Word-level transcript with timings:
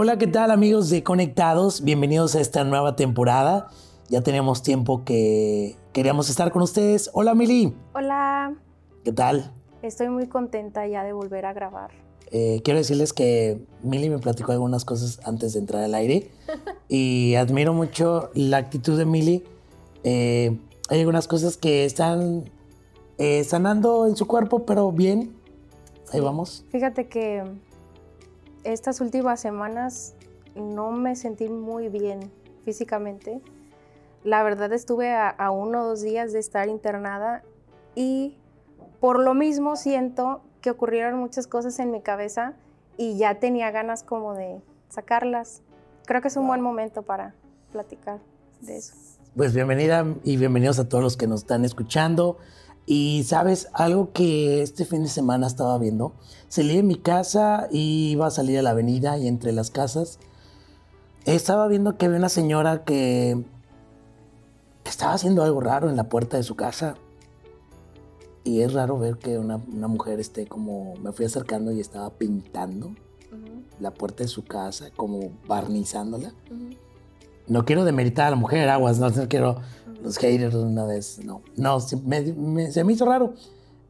Hola, 0.00 0.16
¿qué 0.16 0.28
tal 0.28 0.52
amigos 0.52 0.90
de 0.90 1.02
Conectados? 1.02 1.82
Bienvenidos 1.82 2.36
a 2.36 2.40
esta 2.40 2.62
nueva 2.62 2.94
temporada. 2.94 3.66
Ya 4.08 4.22
tenemos 4.22 4.62
tiempo 4.62 5.02
que 5.04 5.74
queríamos 5.92 6.30
estar 6.30 6.52
con 6.52 6.62
ustedes. 6.62 7.10
Hola, 7.14 7.34
Mili. 7.34 7.74
Hola. 7.94 8.54
¿Qué 9.02 9.12
tal? 9.12 9.52
Estoy 9.82 10.08
muy 10.08 10.28
contenta 10.28 10.86
ya 10.86 11.02
de 11.02 11.12
volver 11.12 11.46
a 11.46 11.52
grabar. 11.52 11.90
Eh, 12.30 12.60
quiero 12.62 12.78
decirles 12.78 13.12
que 13.12 13.60
Mili 13.82 14.08
me 14.08 14.20
platicó 14.20 14.52
algunas 14.52 14.84
cosas 14.84 15.18
antes 15.26 15.54
de 15.54 15.58
entrar 15.58 15.82
al 15.82 15.96
aire 15.96 16.30
y 16.88 17.34
admiro 17.34 17.74
mucho 17.74 18.30
la 18.34 18.58
actitud 18.58 18.96
de 18.96 19.04
Mili. 19.04 19.42
Eh, 20.04 20.56
hay 20.90 21.00
algunas 21.00 21.26
cosas 21.26 21.56
que 21.56 21.84
están 21.84 22.48
eh, 23.18 23.42
sanando 23.42 24.06
en 24.06 24.14
su 24.14 24.28
cuerpo, 24.28 24.64
pero 24.64 24.92
bien. 24.92 25.34
Ahí 26.12 26.20
vamos. 26.20 26.64
Fíjate 26.70 27.08
que 27.08 27.42
estas 28.64 29.00
últimas 29.00 29.40
semanas 29.40 30.14
no 30.54 30.90
me 30.90 31.16
sentí 31.16 31.48
muy 31.48 31.88
bien 31.88 32.32
físicamente. 32.64 33.40
La 34.24 34.42
verdad 34.42 34.72
estuve 34.72 35.12
a, 35.12 35.28
a 35.28 35.50
uno 35.50 35.82
o 35.82 35.88
dos 35.88 36.02
días 36.02 36.32
de 36.32 36.38
estar 36.38 36.68
internada 36.68 37.42
y 37.94 38.36
por 39.00 39.20
lo 39.20 39.34
mismo 39.34 39.76
siento 39.76 40.42
que 40.60 40.70
ocurrieron 40.70 41.18
muchas 41.18 41.46
cosas 41.46 41.78
en 41.78 41.90
mi 41.90 42.00
cabeza 42.00 42.54
y 42.96 43.16
ya 43.16 43.38
tenía 43.38 43.70
ganas 43.70 44.02
como 44.02 44.34
de 44.34 44.60
sacarlas. 44.88 45.62
Creo 46.06 46.20
que 46.20 46.28
es 46.28 46.36
un 46.36 46.46
buen 46.46 46.60
momento 46.60 47.02
para 47.02 47.34
platicar 47.70 48.18
de 48.60 48.78
eso. 48.78 48.94
Pues 49.36 49.54
bienvenida 49.54 50.04
y 50.24 50.36
bienvenidos 50.36 50.78
a 50.80 50.88
todos 50.88 51.04
los 51.04 51.16
que 51.16 51.28
nos 51.28 51.42
están 51.42 51.64
escuchando. 51.64 52.38
Y 52.90 53.24
sabes, 53.24 53.68
algo 53.74 54.12
que 54.14 54.62
este 54.62 54.86
fin 54.86 55.02
de 55.02 55.10
semana 55.10 55.46
estaba 55.46 55.76
viendo, 55.76 56.14
salí 56.48 56.74
de 56.74 56.82
mi 56.82 56.94
casa 56.94 57.68
y 57.70 58.12
iba 58.12 58.26
a 58.26 58.30
salir 58.30 58.58
a 58.58 58.62
la 58.62 58.70
avenida 58.70 59.18
y 59.18 59.28
entre 59.28 59.52
las 59.52 59.70
casas 59.70 60.18
estaba 61.26 61.68
viendo 61.68 61.98
que 61.98 62.06
había 62.06 62.16
una 62.16 62.30
señora 62.30 62.84
que 62.84 63.44
estaba 64.86 65.12
haciendo 65.12 65.42
algo 65.42 65.60
raro 65.60 65.90
en 65.90 65.96
la 65.96 66.04
puerta 66.04 66.38
de 66.38 66.42
su 66.42 66.56
casa. 66.56 66.94
Y 68.42 68.62
es 68.62 68.72
raro 68.72 68.98
ver 68.98 69.18
que 69.18 69.36
una, 69.36 69.56
una 69.56 69.88
mujer 69.88 70.18
esté 70.18 70.46
como, 70.46 70.94
me 71.02 71.12
fui 71.12 71.26
acercando 71.26 71.72
y 71.72 71.80
estaba 71.80 72.08
pintando 72.08 72.94
la 73.80 73.92
puerta 73.92 74.22
de 74.22 74.28
su 74.28 74.46
casa, 74.46 74.88
como 74.96 75.30
barnizándola. 75.46 76.32
No 77.48 77.66
quiero 77.66 77.84
demeritar 77.84 78.28
a 78.28 78.30
la 78.30 78.36
mujer, 78.36 78.66
aguas, 78.70 78.98
no, 78.98 79.10
no 79.10 79.28
quiero 79.28 79.60
los 80.02 80.16
haters 80.18 80.54
una 80.54 80.84
vez, 80.84 81.20
no. 81.24 81.42
No, 81.56 81.80
se 81.80 81.96
me, 81.96 82.70
se 82.70 82.84
me 82.84 82.92
hizo 82.92 83.04
raro. 83.04 83.34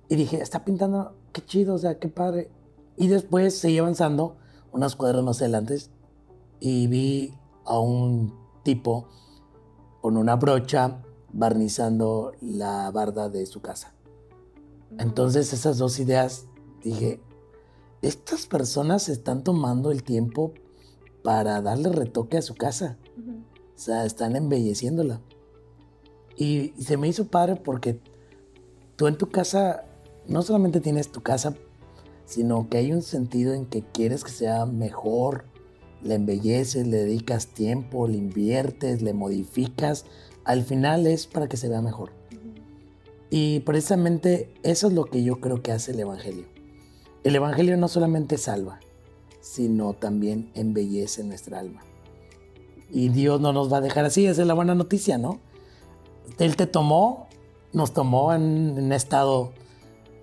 Y 0.09 0.17
dije, 0.17 0.41
está 0.41 0.65
pintando, 0.65 1.15
qué 1.33 1.45
chido, 1.45 1.75
o 1.75 1.78
sea, 1.78 1.98
qué 1.98 2.09
padre. 2.09 2.50
Y 2.97 3.09
después 3.09 3.59
seguí 3.59 3.78
avanzando 3.78 4.37
unas 4.73 4.97
cuadras 4.97 5.23
más 5.23 5.41
adelante 5.41 5.78
y 6.61 6.87
vi 6.87 7.34
a 7.65 7.78
un 7.78 8.34
tipo 8.62 9.09
con 10.00 10.17
una 10.17 10.37
brocha 10.37 11.03
barnizando 11.33 12.33
la 12.41 12.91
barda 12.91 13.28
de 13.28 13.47
su 13.47 13.61
casa. 13.61 13.93
Entonces 14.98 15.53
esas 15.53 15.78
dos 15.78 15.98
ideas 16.00 16.47
dije, 16.83 17.20
estas 18.03 18.47
personas 18.47 19.09
están 19.09 19.45
tomando 19.45 19.91
el 19.91 20.03
tiempo 20.03 20.55
para 21.22 21.61
darle 21.61 21.91
retoque 21.91 22.39
a 22.39 22.43
su 22.43 22.55
casa. 22.55 22.97
O 23.77 23.78
sea, 23.78 24.05
están 24.05 24.34
embelleciéndola. 24.34 25.20
Y, 26.39 26.72
se 26.81 26.97
me 26.97 27.08
hizo 27.08 27.27
padre 27.27 27.56
porque 27.56 27.98
tú 28.97 29.08
en 29.08 29.19
tu 29.19 29.28
casa 29.28 29.84
no 30.28 30.42
solamente 30.42 30.81
tienes 30.81 31.11
tu 31.11 31.20
casa, 31.20 31.55
sino 32.25 32.69
que 32.69 32.78
hay 32.78 32.92
un 32.92 33.03
sentido 33.03 33.55
en 33.55 33.67
que 33.67 33.83
quieres 33.83 34.22
que 34.22 34.31
sea 34.31 34.64
mejor, 34.64 35.47
le 36.03 36.15
embelleces, 36.15 36.87
le 36.87 36.99
dedicas 36.99 37.49
tiempo, 37.49 38.06
le 38.06 38.19
inviertes, 38.19 39.03
le 39.03 39.15
modificas. 39.15 40.04
Al 40.44 40.62
final 40.62 41.06
es 41.06 41.26
para 41.26 41.49
que 41.49 41.56
se 41.56 41.69
vea 41.69 41.82
mejor. 41.82 42.12
Y 43.31 43.60
precisamente 43.60 44.55
eso 44.62 44.87
es 44.87 44.93
lo 44.93 45.06
que 45.06 45.25
yo 45.25 45.41
creo 45.41 45.62
que 45.62 45.72
hace 45.72 45.91
el 45.91 46.00
Evangelio. 46.00 46.44
El 47.25 47.34
Evangelio 47.34 47.76
no 47.76 47.88
solamente 47.88 48.38
salva, 48.38 48.78
sino 49.41 49.94
también 49.94 50.50
embellece 50.55 51.25
nuestra 51.25 51.59
alma. 51.59 51.82
Y 52.91 53.09
Dios 53.09 53.41
no 53.41 53.53
nos 53.53 53.72
va 53.72 53.78
a 53.78 53.82
dejar 53.82 54.05
así, 54.05 54.26
esa 54.26 54.43
es 54.43 54.49
la 54.49 54.55
buena 54.55 54.75
noticia, 54.75 55.19
¿no? 55.19 55.41
Él 56.39 56.56
te 56.56 56.66
tomó, 56.66 57.28
nos 57.72 57.93
tomó 57.93 58.33
en 58.33 58.43
un 58.78 58.93
estado 58.93 59.53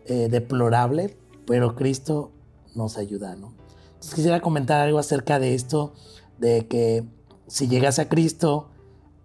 eh, 0.06 0.28
deplorable, 0.30 1.18
pero 1.46 1.76
Cristo 1.76 2.32
nos 2.76 2.98
ayuda, 2.98 3.36
¿no? 3.36 3.54
Entonces 3.88 4.16
quisiera 4.16 4.42
comentar 4.42 4.82
algo 4.82 5.00
acerca 5.00 5.40
de 5.40 5.56
esto, 5.56 5.94
de 6.38 6.68
que 6.68 7.04
si 7.48 7.68
llegas 7.68 8.00
a 8.00 8.10
Cristo, 8.10 8.70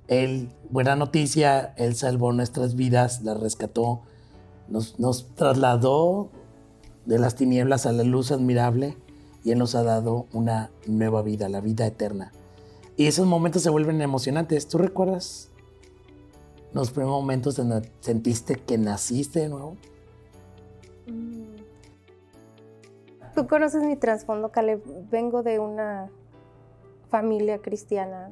Él, 0.09 0.51
buena 0.71 0.97
noticia, 0.97 1.75
Él 1.77 1.95
salvó 1.95 2.33
nuestras 2.33 2.77
vidas, 2.77 3.23
las 3.23 3.41
rescató, 3.41 4.03
nos, 4.69 4.99
nos 4.99 5.35
trasladó 5.35 6.31
de 7.07 7.19
las 7.19 7.35
tinieblas 7.35 7.87
a 7.87 7.93
la 7.93 8.05
luz 8.05 8.31
admirable 8.31 8.97
y 9.45 9.51
Él 9.51 9.59
nos 9.59 9.75
ha 9.75 9.83
dado 9.83 10.27
una 10.33 10.71
nueva 10.87 11.23
vida, 11.23 11.49
la 11.49 11.61
vida 11.61 11.87
eterna. 11.87 12.33
Y 12.97 13.07
esos 13.07 13.27
momentos 13.27 13.63
se 13.63 13.71
vuelven 13.71 14.03
emocionantes. 14.03 14.69
¿Tú 14.69 14.79
recuerdas 14.79 15.50
los 16.73 16.91
primeros 16.91 17.21
momentos 17.21 17.61
sentiste 18.01 18.57
que 18.57 18.79
naciste 18.79 19.41
de 19.41 19.49
nuevo? 19.49 19.77
Tú 23.35 23.47
conoces 23.47 23.83
mi 23.83 23.97
trasfondo, 23.97 24.51
Caleb. 24.51 24.83
Vengo 25.11 25.43
de 25.43 25.59
una 25.59 26.11
familia 27.09 27.59
cristiana. 27.59 28.31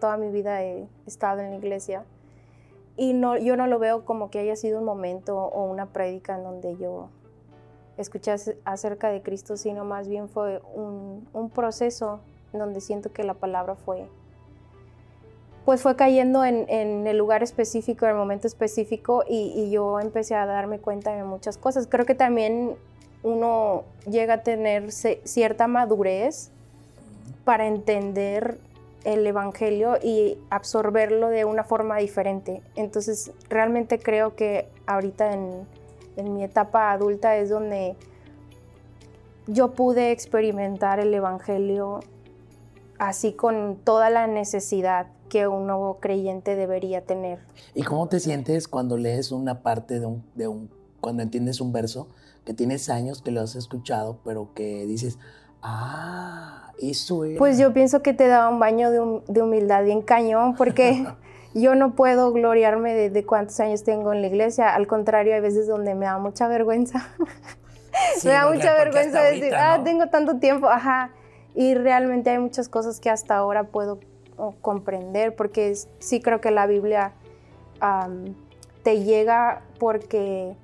Toda 0.00 0.16
mi 0.16 0.30
vida 0.30 0.62
he 0.62 0.88
estado 1.06 1.40
en 1.40 1.50
la 1.50 1.56
iglesia. 1.56 2.04
Y 2.96 3.12
no, 3.12 3.36
yo 3.36 3.56
no 3.56 3.66
lo 3.66 3.78
veo 3.78 4.04
como 4.04 4.30
que 4.30 4.40
haya 4.40 4.56
sido 4.56 4.80
un 4.80 4.84
momento 4.84 5.38
o 5.38 5.64
una 5.64 5.86
prédica 5.86 6.36
en 6.36 6.42
donde 6.42 6.76
yo 6.76 7.10
escuché 7.96 8.34
acerca 8.64 9.10
de 9.10 9.22
Cristo, 9.22 9.56
sino 9.56 9.84
más 9.84 10.08
bien 10.08 10.28
fue 10.28 10.60
un, 10.74 11.28
un 11.32 11.50
proceso 11.50 12.20
en 12.52 12.58
donde 12.58 12.80
siento 12.80 13.12
que 13.12 13.22
la 13.22 13.34
palabra 13.34 13.76
fue 13.76 14.08
pues 15.68 15.82
fue 15.82 15.96
cayendo 15.96 16.46
en, 16.46 16.64
en, 16.70 17.06
el 17.06 17.18
lugar 17.18 17.42
específico, 17.42 18.06
en 18.06 18.12
el 18.12 18.16
momento 18.16 18.46
específico, 18.46 19.22
y, 19.28 19.52
y, 19.54 19.70
yo 19.70 20.00
empecé 20.00 20.34
a 20.34 20.46
darme 20.46 20.78
cuenta 20.78 21.14
de 21.14 21.24
muchas 21.24 21.58
cosas. 21.58 21.86
Creo 21.86 22.06
que 22.06 22.14
también 22.14 22.76
uno 23.22 23.84
llega 24.10 24.32
a 24.32 24.42
tener 24.42 24.90
cierta 24.90 25.66
madurez 25.66 26.50
para 27.44 27.66
entender 27.66 28.58
el 29.04 29.26
Evangelio 29.26 29.98
y 30.02 30.38
absorberlo 30.48 31.28
de 31.28 31.44
una 31.44 31.64
forma 31.64 31.98
diferente. 31.98 32.62
Entonces, 32.74 33.30
realmente 33.50 33.98
creo 33.98 34.36
que 34.36 34.70
ahorita 34.86 35.34
en, 35.34 35.66
en 36.16 36.32
mi 36.32 36.44
etapa 36.44 36.92
adulta 36.92 37.36
es 37.36 37.50
donde 37.50 37.94
yo 39.46 39.72
pude 39.72 40.12
experimentar 40.12 40.98
el 40.98 41.12
Evangelio 41.12 42.00
así 42.98 43.34
con 43.34 43.76
toda 43.84 44.08
la 44.08 44.26
necesidad 44.26 45.08
que 45.28 45.46
un 45.46 45.66
nuevo 45.66 45.98
creyente 46.00 46.56
debería 46.56 47.04
tener. 47.04 47.38
¿Y 47.74 47.82
cómo 47.82 48.08
te 48.08 48.20
sientes 48.20 48.68
cuando 48.68 48.96
lees 48.96 49.32
una 49.32 49.62
parte 49.62 50.00
de 50.00 50.06
un, 50.06 50.24
de 50.34 50.48
un, 50.48 50.70
cuando 51.00 51.22
entiendes 51.22 51.60
un 51.60 51.72
verso 51.72 52.08
que 52.44 52.54
tienes 52.54 52.88
años 52.88 53.22
que 53.22 53.30
lo 53.30 53.40
has 53.40 53.56
escuchado, 53.56 54.18
pero 54.24 54.54
que 54.54 54.86
dices, 54.86 55.18
ah, 55.62 56.72
eso 56.80 57.24
es... 57.24 57.38
Pues 57.38 57.58
yo 57.58 57.72
pienso 57.72 58.02
que 58.02 58.14
te 58.14 58.26
da 58.26 58.48
un 58.48 58.58
baño 58.58 58.90
de, 58.90 59.22
de 59.28 59.42
humildad 59.42 59.84
bien 59.84 60.02
cañón, 60.02 60.54
porque 60.56 61.06
yo 61.54 61.74
no 61.74 61.94
puedo 61.94 62.32
gloriarme 62.32 62.94
de, 62.94 63.10
de, 63.10 63.26
cuántos 63.26 63.60
años 63.60 63.84
tengo 63.84 64.12
en 64.12 64.22
la 64.22 64.28
iglesia, 64.28 64.74
al 64.74 64.86
contrario, 64.86 65.34
hay 65.34 65.40
veces 65.40 65.66
donde 65.66 65.94
me 65.94 66.06
da 66.06 66.18
mucha 66.18 66.48
vergüenza. 66.48 67.06
Sí, 68.18 68.28
me 68.28 68.34
da 68.34 68.50
mucha 68.50 68.74
vergüenza 68.74 69.20
decir, 69.22 69.54
ahorita, 69.54 69.74
ah, 69.74 69.84
tengo 69.84 70.06
tanto 70.08 70.38
tiempo, 70.38 70.68
ajá. 70.68 71.10
Y 71.54 71.74
realmente 71.74 72.30
hay 72.30 72.38
muchas 72.38 72.68
cosas 72.68 73.00
que 73.00 73.10
hasta 73.10 73.36
ahora 73.36 73.64
puedo 73.64 73.98
comprender, 74.60 75.34
porque 75.34 75.74
sí 75.98 76.20
creo 76.20 76.40
que 76.40 76.50
la 76.50 76.66
Biblia 76.66 77.12
um, 77.82 78.34
te 78.82 79.02
llega 79.02 79.62
porque 79.78 80.56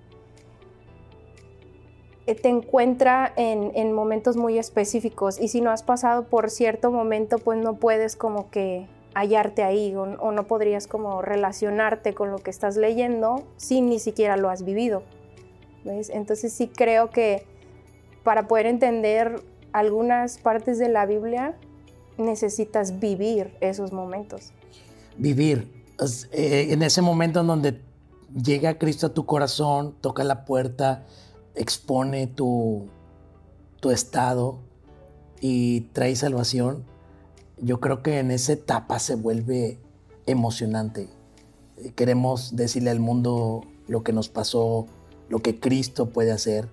te 2.24 2.48
encuentra 2.48 3.32
en, 3.36 3.72
en, 3.74 3.92
momentos 3.92 4.36
muy 4.36 4.58
específicos 4.58 5.38
y 5.38 5.48
si 5.48 5.60
no 5.60 5.70
has 5.70 5.82
pasado 5.82 6.24
por 6.24 6.48
cierto 6.48 6.90
momento, 6.90 7.38
pues 7.38 7.58
no 7.58 7.74
puedes 7.74 8.16
como 8.16 8.50
que 8.50 8.86
hallarte 9.14 9.62
ahí 9.62 9.94
o, 9.94 10.02
o 10.02 10.32
no 10.32 10.44
podrías 10.44 10.86
como 10.86 11.20
relacionarte 11.20 12.14
con 12.14 12.30
lo 12.30 12.38
que 12.38 12.50
estás 12.50 12.76
leyendo 12.76 13.44
si 13.56 13.80
ni 13.82 13.98
siquiera 13.98 14.36
lo 14.36 14.48
has 14.48 14.64
vivido. 14.64 15.02
¿ves? 15.84 16.10
Entonces 16.10 16.52
sí 16.52 16.68
creo 16.68 17.10
que 17.10 17.44
para 18.22 18.48
poder 18.48 18.66
entender 18.66 19.42
algunas 19.72 20.38
partes 20.38 20.78
de 20.78 20.88
la 20.88 21.04
Biblia 21.04 21.54
necesitas 22.18 23.00
vivir 23.00 23.56
esos 23.60 23.92
momentos. 23.92 24.52
Vivir. 25.16 25.84
Eh, 26.32 26.68
en 26.70 26.82
ese 26.82 27.02
momento 27.02 27.40
en 27.40 27.46
donde 27.46 27.80
llega 28.34 28.78
Cristo 28.78 29.08
a 29.08 29.14
tu 29.14 29.26
corazón, 29.26 29.94
toca 30.00 30.24
la 30.24 30.44
puerta, 30.44 31.06
expone 31.54 32.26
tu, 32.26 32.88
tu 33.80 33.90
estado 33.90 34.58
y 35.40 35.82
trae 35.92 36.16
salvación, 36.16 36.84
yo 37.58 37.80
creo 37.80 38.02
que 38.02 38.18
en 38.18 38.30
esa 38.30 38.54
etapa 38.54 38.98
se 38.98 39.14
vuelve 39.14 39.78
emocionante. 40.26 41.08
Queremos 41.94 42.56
decirle 42.56 42.90
al 42.90 43.00
mundo 43.00 43.62
lo 43.86 44.02
que 44.02 44.12
nos 44.12 44.28
pasó, 44.28 44.86
lo 45.28 45.40
que 45.40 45.60
Cristo 45.60 46.10
puede 46.10 46.32
hacer. 46.32 46.68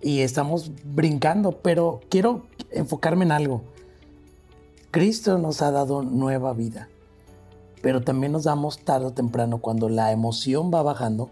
Y 0.00 0.20
estamos 0.20 0.72
brincando, 0.84 1.62
pero 1.62 2.00
quiero 2.08 2.46
enfocarme 2.70 3.24
en 3.24 3.32
algo. 3.32 3.62
Cristo 4.94 5.38
nos 5.38 5.60
ha 5.60 5.72
dado 5.72 6.02
nueva 6.02 6.52
vida, 6.52 6.88
pero 7.82 8.02
también 8.02 8.30
nos 8.30 8.44
damos 8.44 8.78
tarde 8.78 9.06
o 9.06 9.12
temprano, 9.12 9.58
cuando 9.58 9.88
la 9.88 10.12
emoción 10.12 10.70
va 10.72 10.84
bajando, 10.84 11.30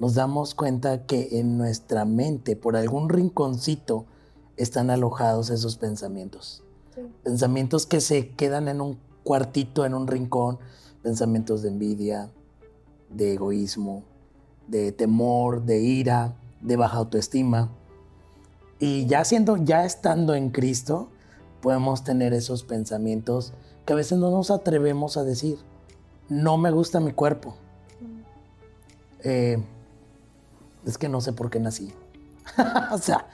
nos 0.00 0.16
damos 0.16 0.56
cuenta 0.56 1.06
que 1.06 1.38
en 1.38 1.56
nuestra 1.56 2.04
mente, 2.04 2.56
por 2.56 2.76
algún 2.76 3.08
rinconcito, 3.08 4.06
están 4.56 4.90
alojados 4.90 5.50
esos 5.50 5.76
pensamientos. 5.76 6.64
Pensamientos 7.22 7.86
que 7.86 8.00
se 8.00 8.30
quedan 8.30 8.66
en 8.66 8.80
un 8.80 8.98
cuartito, 9.22 9.86
en 9.86 9.94
un 9.94 10.08
rincón, 10.08 10.58
pensamientos 11.04 11.62
de 11.62 11.68
envidia, 11.68 12.32
de 13.08 13.34
egoísmo, 13.34 14.02
de 14.66 14.90
temor, 14.90 15.62
de 15.62 15.78
ira, 15.78 16.34
de 16.60 16.74
baja 16.74 16.96
autoestima. 16.96 17.70
Y 18.80 19.06
ya 19.06 19.24
siendo, 19.24 19.58
ya 19.58 19.84
estando 19.84 20.34
en 20.34 20.50
Cristo, 20.50 21.10
podemos 21.60 22.04
tener 22.04 22.32
esos 22.32 22.62
pensamientos 22.62 23.52
que 23.84 23.92
a 23.92 23.96
veces 23.96 24.18
no 24.18 24.30
nos 24.30 24.50
atrevemos 24.50 25.16
a 25.16 25.24
decir. 25.24 25.58
No 26.28 26.56
me 26.58 26.70
gusta 26.70 27.00
mi 27.00 27.12
cuerpo. 27.12 27.56
Eh, 29.22 29.62
es 30.84 30.98
que 30.98 31.08
no 31.08 31.20
sé 31.20 31.32
por 31.32 31.50
qué 31.50 31.60
nací. 31.60 31.92
o 32.92 32.98
sea, 32.98 33.28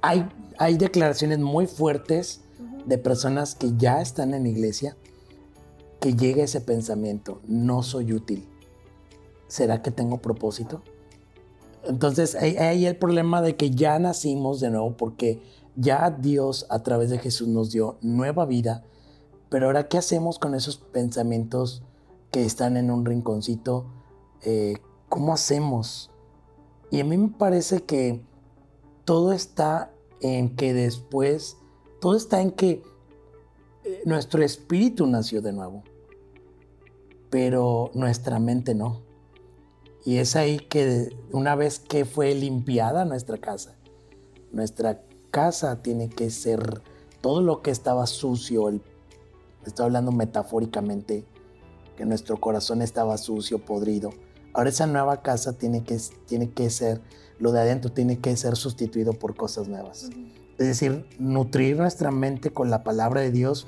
hay, 0.00 0.28
hay 0.58 0.76
declaraciones 0.76 1.38
muy 1.38 1.66
fuertes 1.66 2.40
de 2.86 2.98
personas 2.98 3.54
que 3.54 3.72
ya 3.76 4.00
están 4.00 4.34
en 4.34 4.46
iglesia 4.46 4.96
que 6.00 6.14
llega 6.14 6.42
ese 6.42 6.60
pensamiento, 6.60 7.40
no 7.46 7.84
soy 7.84 8.12
útil. 8.12 8.48
¿Será 9.46 9.82
que 9.82 9.92
tengo 9.92 10.18
propósito? 10.18 10.82
Entonces, 11.84 12.34
hay, 12.34 12.86
el 12.86 12.96
problema 12.96 13.40
de 13.40 13.56
que 13.56 13.70
ya 13.70 13.98
nacimos 13.98 14.60
de 14.60 14.70
nuevo 14.70 14.96
porque 14.96 15.40
ya 15.76 16.10
Dios 16.10 16.66
a 16.70 16.82
través 16.82 17.10
de 17.10 17.18
Jesús 17.18 17.48
nos 17.48 17.70
dio 17.70 17.98
nueva 18.00 18.46
vida, 18.46 18.84
pero 19.52 19.66
ahora, 19.66 19.86
¿qué 19.86 19.98
hacemos 19.98 20.38
con 20.38 20.54
esos 20.54 20.78
pensamientos 20.78 21.82
que 22.30 22.42
están 22.42 22.78
en 22.78 22.90
un 22.90 23.04
rinconcito? 23.04 23.84
Eh, 24.40 24.78
¿Cómo 25.10 25.34
hacemos? 25.34 26.10
Y 26.90 27.00
a 27.00 27.04
mí 27.04 27.18
me 27.18 27.28
parece 27.28 27.82
que 27.82 28.22
todo 29.04 29.32
está 29.32 29.92
en 30.22 30.56
que 30.56 30.72
después, 30.72 31.58
todo 32.00 32.16
está 32.16 32.40
en 32.40 32.52
que 32.52 32.82
eh, 33.84 34.02
nuestro 34.06 34.42
espíritu 34.42 35.06
nació 35.06 35.42
de 35.42 35.52
nuevo, 35.52 35.82
pero 37.28 37.90
nuestra 37.92 38.38
mente 38.38 38.74
no. 38.74 39.02
Y 40.04 40.16
es 40.16 40.34
ahí 40.34 40.60
que 40.60 41.14
una 41.30 41.56
vez 41.56 41.78
que 41.78 42.06
fue 42.06 42.34
limpiada 42.34 43.04
nuestra 43.04 43.36
casa, 43.36 43.76
nuestra 44.50 45.02
casa 45.32 45.82
tiene 45.82 46.08
que 46.08 46.30
ser 46.30 46.82
todo 47.20 47.42
lo 47.42 47.62
que 47.62 47.72
estaba 47.72 48.06
sucio, 48.06 48.68
el, 48.68 48.80
estoy 49.66 49.86
hablando 49.86 50.12
metafóricamente, 50.12 51.24
que 51.96 52.04
nuestro 52.04 52.38
corazón 52.38 52.82
estaba 52.82 53.18
sucio, 53.18 53.58
podrido. 53.64 54.10
Ahora 54.52 54.70
esa 54.70 54.86
nueva 54.86 55.22
casa 55.22 55.54
tiene 55.54 55.82
que, 55.82 55.98
tiene 56.26 56.50
que 56.50 56.70
ser 56.70 57.00
lo 57.42 57.50
de 57.50 57.60
adentro 57.60 57.90
tiene 57.90 58.20
que 58.20 58.36
ser 58.36 58.54
sustituido 58.54 59.14
por 59.14 59.34
cosas 59.34 59.66
nuevas. 59.66 60.10
Es 60.58 60.66
decir, 60.66 61.08
nutrir 61.18 61.76
nuestra 61.76 62.12
mente 62.12 62.50
con 62.50 62.70
la 62.70 62.84
palabra 62.84 63.20
de 63.20 63.32
Dios 63.32 63.66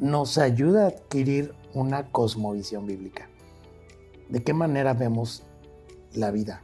nos 0.00 0.38
ayuda 0.38 0.84
a 0.84 0.88
adquirir 0.88 1.52
una 1.74 2.10
cosmovisión 2.12 2.86
bíblica. 2.86 3.28
¿De 4.30 4.42
qué 4.42 4.54
manera 4.54 4.94
vemos 4.94 5.42
la 6.14 6.30
vida? 6.30 6.62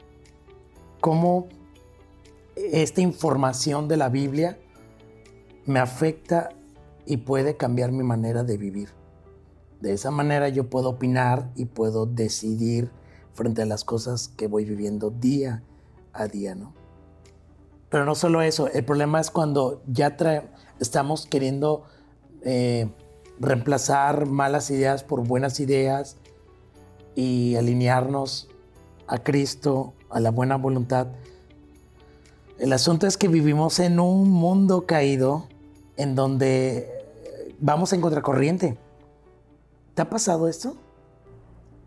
¿Cómo 1.03 1.49
esta 2.57 3.01
información 3.01 3.89
de 3.89 3.97
la 3.97 4.09
Biblia 4.09 4.59
me 5.67 5.79
afecta 5.79 6.51
y 7.05 7.19
puede 7.19 7.57
cambiar 7.57 7.93
mi 7.93 8.03
manera 8.03 8.43
de 8.43 8.57
vivir? 8.57 8.91
De 9.81 9.93
esa 9.93 10.11
manera 10.11 10.49
yo 10.49 10.69
puedo 10.69 10.91
opinar 10.91 11.51
y 11.55 11.67
puedo 11.67 12.07
decidir 12.07 12.91
frente 13.35 13.63
a 13.63 13.67
las 13.67 13.85
cosas 13.85 14.29
que 14.29 14.47
voy 14.47 14.65
viviendo 14.65 15.11
día 15.11 15.63
a 16.13 16.27
día, 16.27 16.55
¿no? 16.55 16.73
Pero 17.91 18.05
no 18.05 18.15
solo 18.15 18.43
eso, 18.43 18.69
el 18.69 18.85
problema 18.85 19.21
es 19.21 19.31
cuando 19.31 19.83
ya 19.87 20.17
estamos 20.81 21.27
queriendo 21.27 21.85
eh, 22.43 22.89
reemplazar 23.39 24.27
malas 24.27 24.71
ideas 24.71 25.05
por 25.05 25.27
buenas 25.27 25.61
ideas 25.61 26.17
y 27.15 27.55
alinearnos 27.57 28.49
a 29.07 29.19
Cristo, 29.19 29.95
a 30.11 30.21
la 30.21 30.31
buena 30.31 30.57
voluntad. 30.57 31.09
El 32.59 32.73
asunto 32.73 33.07
es 33.07 33.17
que 33.17 33.29
vivimos 33.29 33.79
en 33.81 34.01
un 34.01 34.31
mundo 34.31 34.87
caído 34.87 35.47
en 35.97 36.15
donde 36.15 36.89
vamos 37.59 37.93
en 37.93 38.01
contracorriente. 38.01 38.77
¿Te 39.95 40.03
ha 40.03 40.09
pasado 40.09 40.49
esto? 40.49 40.77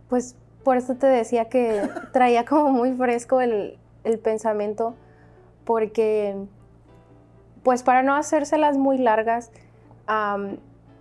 Pues 0.10 0.36
por 0.64 0.78
eso 0.78 0.96
te 0.96 1.08
decía 1.08 1.46
que 1.46 1.90
traía 2.14 2.46
como 2.46 2.72
muy 2.72 2.94
fresco 2.94 3.42
el, 3.42 3.78
pensamiento 4.24 4.96
porque, 5.66 6.36
pues 7.64 7.84
para 7.84 8.02
no 8.02 8.16
hacérselas 8.16 8.78
muy 8.78 8.98
largas, 8.98 9.52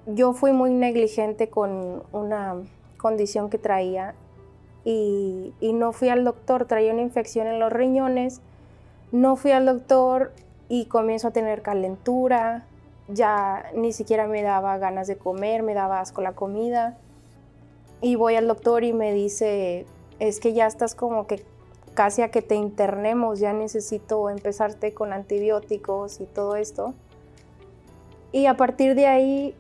yo 0.07 0.35
fui 0.35 0.53
muy 0.53 0.71
negligente 0.71 1.49
con 1.49 2.03
una 2.13 2.57
condición 2.99 3.49
que 3.49 3.57
traía 3.57 4.15
y, 4.85 5.55
no 5.61 5.93
fui 5.93 6.11
al 6.11 6.25
doctor, 6.25 6.67
traía 6.67 6.93
una 6.93 7.03
infección 7.03 7.47
en 7.47 7.61
los 7.61 7.73
riñones, 7.73 8.43
no 9.13 9.37
fui 9.37 9.53
al 9.53 9.67
doctor 9.67 10.33
y 10.69 10.87
comienzo 10.87 11.29
a 11.29 11.31
tener 11.31 11.63
calentura, 11.63 12.67
ya 13.09 13.71
ni 13.75 13.93
siquiera 13.93 14.27
me 14.27 14.43
daba 14.43 14.77
ganas 14.79 15.07
de 15.07 15.17
comer, 15.17 15.63
me 15.63 15.75
daba 15.75 16.01
asco 16.01 16.21
la 16.21 16.33
comida 16.33 16.99
y 18.01 18.17
voy 18.17 18.37
al 18.37 18.47
doctor 18.47 18.85
y 18.85 18.93
me 18.93 19.13
dice, 19.13 19.87
es 20.19 20.41
que 20.41 20.53
ya 20.53 20.67
estás 20.67 20.95
como 20.95 21.27
que 21.27 21.45
casi 21.95 22.23
a 22.23 22.31
que 22.31 22.43
te 22.43 22.55
internemos, 22.55 23.41
ya 23.41 23.53
necesito 23.53 24.31
empezarte 24.31 24.95
con 24.95 25.13
antibióticos 25.13 26.21
y 26.21 26.27
todo 26.27 26.55
esto. 26.57 26.95
Y 28.31 28.47
a 28.47 28.57
partir 28.57 28.95
de 28.95 29.07
ahí, 29.07 29.55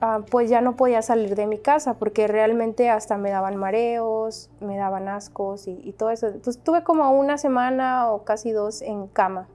ah, 0.00 0.20
pues 0.30 0.50
ya 0.50 0.60
no 0.60 0.76
podía 0.76 1.02
salir 1.02 1.34
de 1.34 1.46
mi 1.46 1.58
casa 1.58 1.94
porque 1.94 2.26
realmente 2.26 2.90
hasta 2.90 3.16
me 3.16 3.30
daban 3.30 3.56
mareos, 3.56 4.50
me 4.60 4.76
daban 4.76 5.08
ascos 5.08 5.66
y, 5.66 5.92
todo 5.92 6.10
eso. 6.10 6.28
Entonces 6.28 6.62
tuve 6.62 6.82
como 6.84 7.10
una 7.12 7.38
semana 7.38 8.10
o 8.10 8.24
casi 8.24 8.52
dos 8.52 8.82
en 8.82 9.06
cama. 9.08 9.48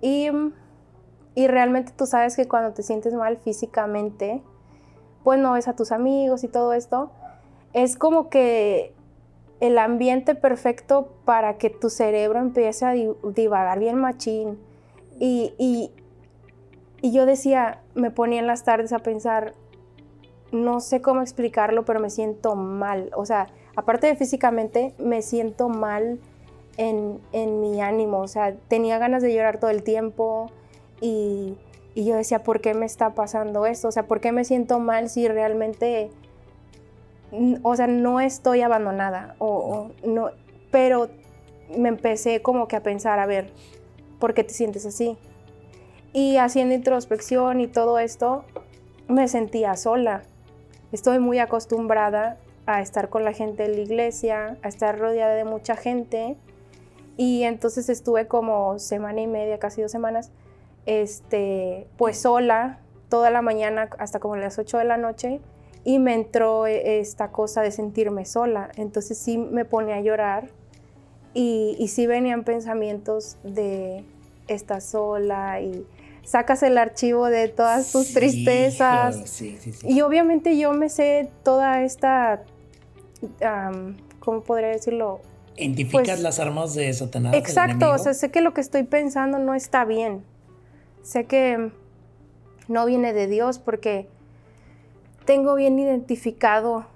Y, 0.00 0.30
y 1.34 1.46
realmente 1.46 1.92
tú 1.96 2.06
sabes 2.06 2.36
que 2.36 2.46
cuando 2.48 2.72
te 2.72 2.82
sientes 2.82 3.14
mal 3.14 3.36
físicamente, 3.38 4.42
pues 5.22 5.38
no 5.38 5.52
ves 5.52 5.68
a 5.68 5.74
tus 5.74 5.92
amigos 5.92 6.44
y 6.44 6.48
todo 6.48 6.72
esto, 6.74 7.10
es 7.72 7.96
como 7.96 8.28
que 8.28 8.94
el 9.60 9.78
ambiente 9.78 10.34
perfecto 10.34 11.08
para 11.24 11.56
que 11.58 11.70
tu 11.70 11.90
cerebro 11.90 12.38
empiece 12.38 12.84
a 12.84 12.92
divagar 12.92 13.78
bien 13.78 13.96
machín. 13.96 14.58
Y, 15.18 15.54
y, 15.58 15.90
yo 17.12 17.26
decía, 17.26 17.80
me 17.94 18.10
ponía 18.10 18.40
en 18.40 18.46
las 18.46 18.64
tardes 18.64 18.92
a 18.92 18.98
pensar, 18.98 19.54
no 20.52 20.80
sé 20.80 21.00
cómo 21.00 21.22
explicarlo, 21.22 21.84
pero 21.84 22.00
me 22.00 22.10
siento 22.10 22.54
mal. 22.54 23.10
O 23.16 23.26
sea, 23.26 23.48
aparte 23.76 24.06
de 24.06 24.16
físicamente, 24.16 24.94
me 24.98 25.22
siento 25.22 25.68
mal 25.68 26.18
en, 26.76 27.20
en 27.32 27.60
mi 27.60 27.80
ánimo. 27.80 28.20
O 28.20 28.28
sea, 28.28 28.54
tenía 28.68 28.98
ganas 28.98 29.22
de 29.22 29.34
llorar 29.34 29.58
todo 29.58 29.70
el 29.70 29.82
tiempo 29.82 30.50
y, 31.00 31.56
y 31.94 32.04
yo 32.04 32.16
decía, 32.16 32.42
¿por 32.42 32.60
qué 32.60 32.74
me 32.74 32.86
está 32.86 33.14
pasando 33.14 33.66
esto? 33.66 33.88
O 33.88 33.92
sea, 33.92 34.06
¿por 34.06 34.20
qué 34.20 34.32
me 34.32 34.44
siento 34.44 34.78
mal 34.78 35.08
si 35.08 35.28
realmente 35.28 36.10
o 37.62 37.76
sea, 37.76 37.86
no 37.86 38.20
estoy 38.20 38.60
abandonada, 38.60 39.34
o, 39.38 39.90
no, 40.04 40.30
pero 40.70 41.08
me 41.76 41.88
empecé 41.88 42.42
como 42.42 42.68
que 42.68 42.76
a 42.76 42.82
pensar, 42.82 43.18
a 43.18 43.26
ver, 43.26 43.50
¿por 44.18 44.34
qué 44.34 44.44
te 44.44 44.54
sientes 44.54 44.86
así? 44.86 45.16
Y 46.14 46.36
haciendo 46.36 46.76
introspección 46.76 47.60
y 47.60 47.66
todo 47.66 47.98
esto, 47.98 48.44
me 49.08 49.26
sentía 49.26 49.74
sola. 49.74 50.22
Estoy 50.92 51.18
muy 51.18 51.40
acostumbrada 51.40 52.38
a 52.66 52.80
estar 52.80 53.08
con 53.08 53.24
la 53.24 53.32
gente 53.32 53.64
de 53.64 53.70
la 53.70 53.80
iglesia, 53.80 54.56
a 54.62 54.68
estar 54.68 54.96
rodeada 54.96 55.34
de 55.34 55.44
mucha 55.44 55.74
gente. 55.74 56.36
Y 57.16 57.42
entonces 57.42 57.88
estuve 57.88 58.28
como 58.28 58.78
semana 58.78 59.22
y 59.22 59.26
media, 59.26 59.58
casi 59.58 59.82
dos 59.82 59.90
semanas, 59.90 60.30
este, 60.86 61.88
pues 61.96 62.20
sola, 62.20 62.78
toda 63.08 63.30
la 63.30 63.42
mañana 63.42 63.90
hasta 63.98 64.20
como 64.20 64.36
las 64.36 64.56
8 64.56 64.78
de 64.78 64.84
la 64.84 64.96
noche 64.96 65.40
y 65.82 65.98
me 65.98 66.14
entró 66.14 66.68
e, 66.68 67.00
esta 67.00 67.32
cosa 67.32 67.60
de 67.60 67.72
sentirme 67.72 68.24
sola. 68.24 68.70
Entonces 68.76 69.18
sí 69.18 69.36
me 69.36 69.64
pone 69.64 69.92
a 69.94 70.00
llorar 70.00 70.48
y, 71.34 71.74
y 71.76 71.88
sí 71.88 72.06
venían 72.06 72.44
pensamientos 72.44 73.36
de 73.42 74.04
estar 74.46 74.80
sola 74.80 75.60
y 75.60 75.84
sacas 76.24 76.62
el 76.62 76.78
archivo 76.78 77.26
de 77.26 77.48
todas 77.48 77.92
tus 77.92 78.12
tristezas. 78.12 79.28
Sí, 79.28 79.56
sí, 79.60 79.72
sí. 79.72 79.86
Y 79.88 80.00
obviamente 80.00 80.58
yo 80.58 80.72
me 80.72 80.88
sé 80.88 81.30
toda 81.42 81.82
esta, 81.82 82.42
¿cómo 84.20 84.42
podría 84.42 84.68
decirlo? 84.68 85.20
Identificas 85.56 86.16
pues 86.16 86.20
las 86.20 86.40
armas 86.40 86.74
de 86.74 86.92
Satanás. 86.92 87.34
Exacto, 87.34 87.92
o 87.92 87.98
sea, 87.98 88.14
sé 88.14 88.30
que 88.30 88.40
lo 88.40 88.54
que 88.54 88.60
estoy 88.60 88.82
pensando 88.82 89.38
no 89.38 89.54
está 89.54 89.84
bien. 89.84 90.24
Sé 91.02 91.26
que 91.26 91.70
no 92.66 92.86
viene 92.86 93.12
de 93.12 93.26
Dios 93.26 93.58
porque 93.58 94.08
tengo 95.24 95.54
bien 95.54 95.78
identificado 95.78 96.86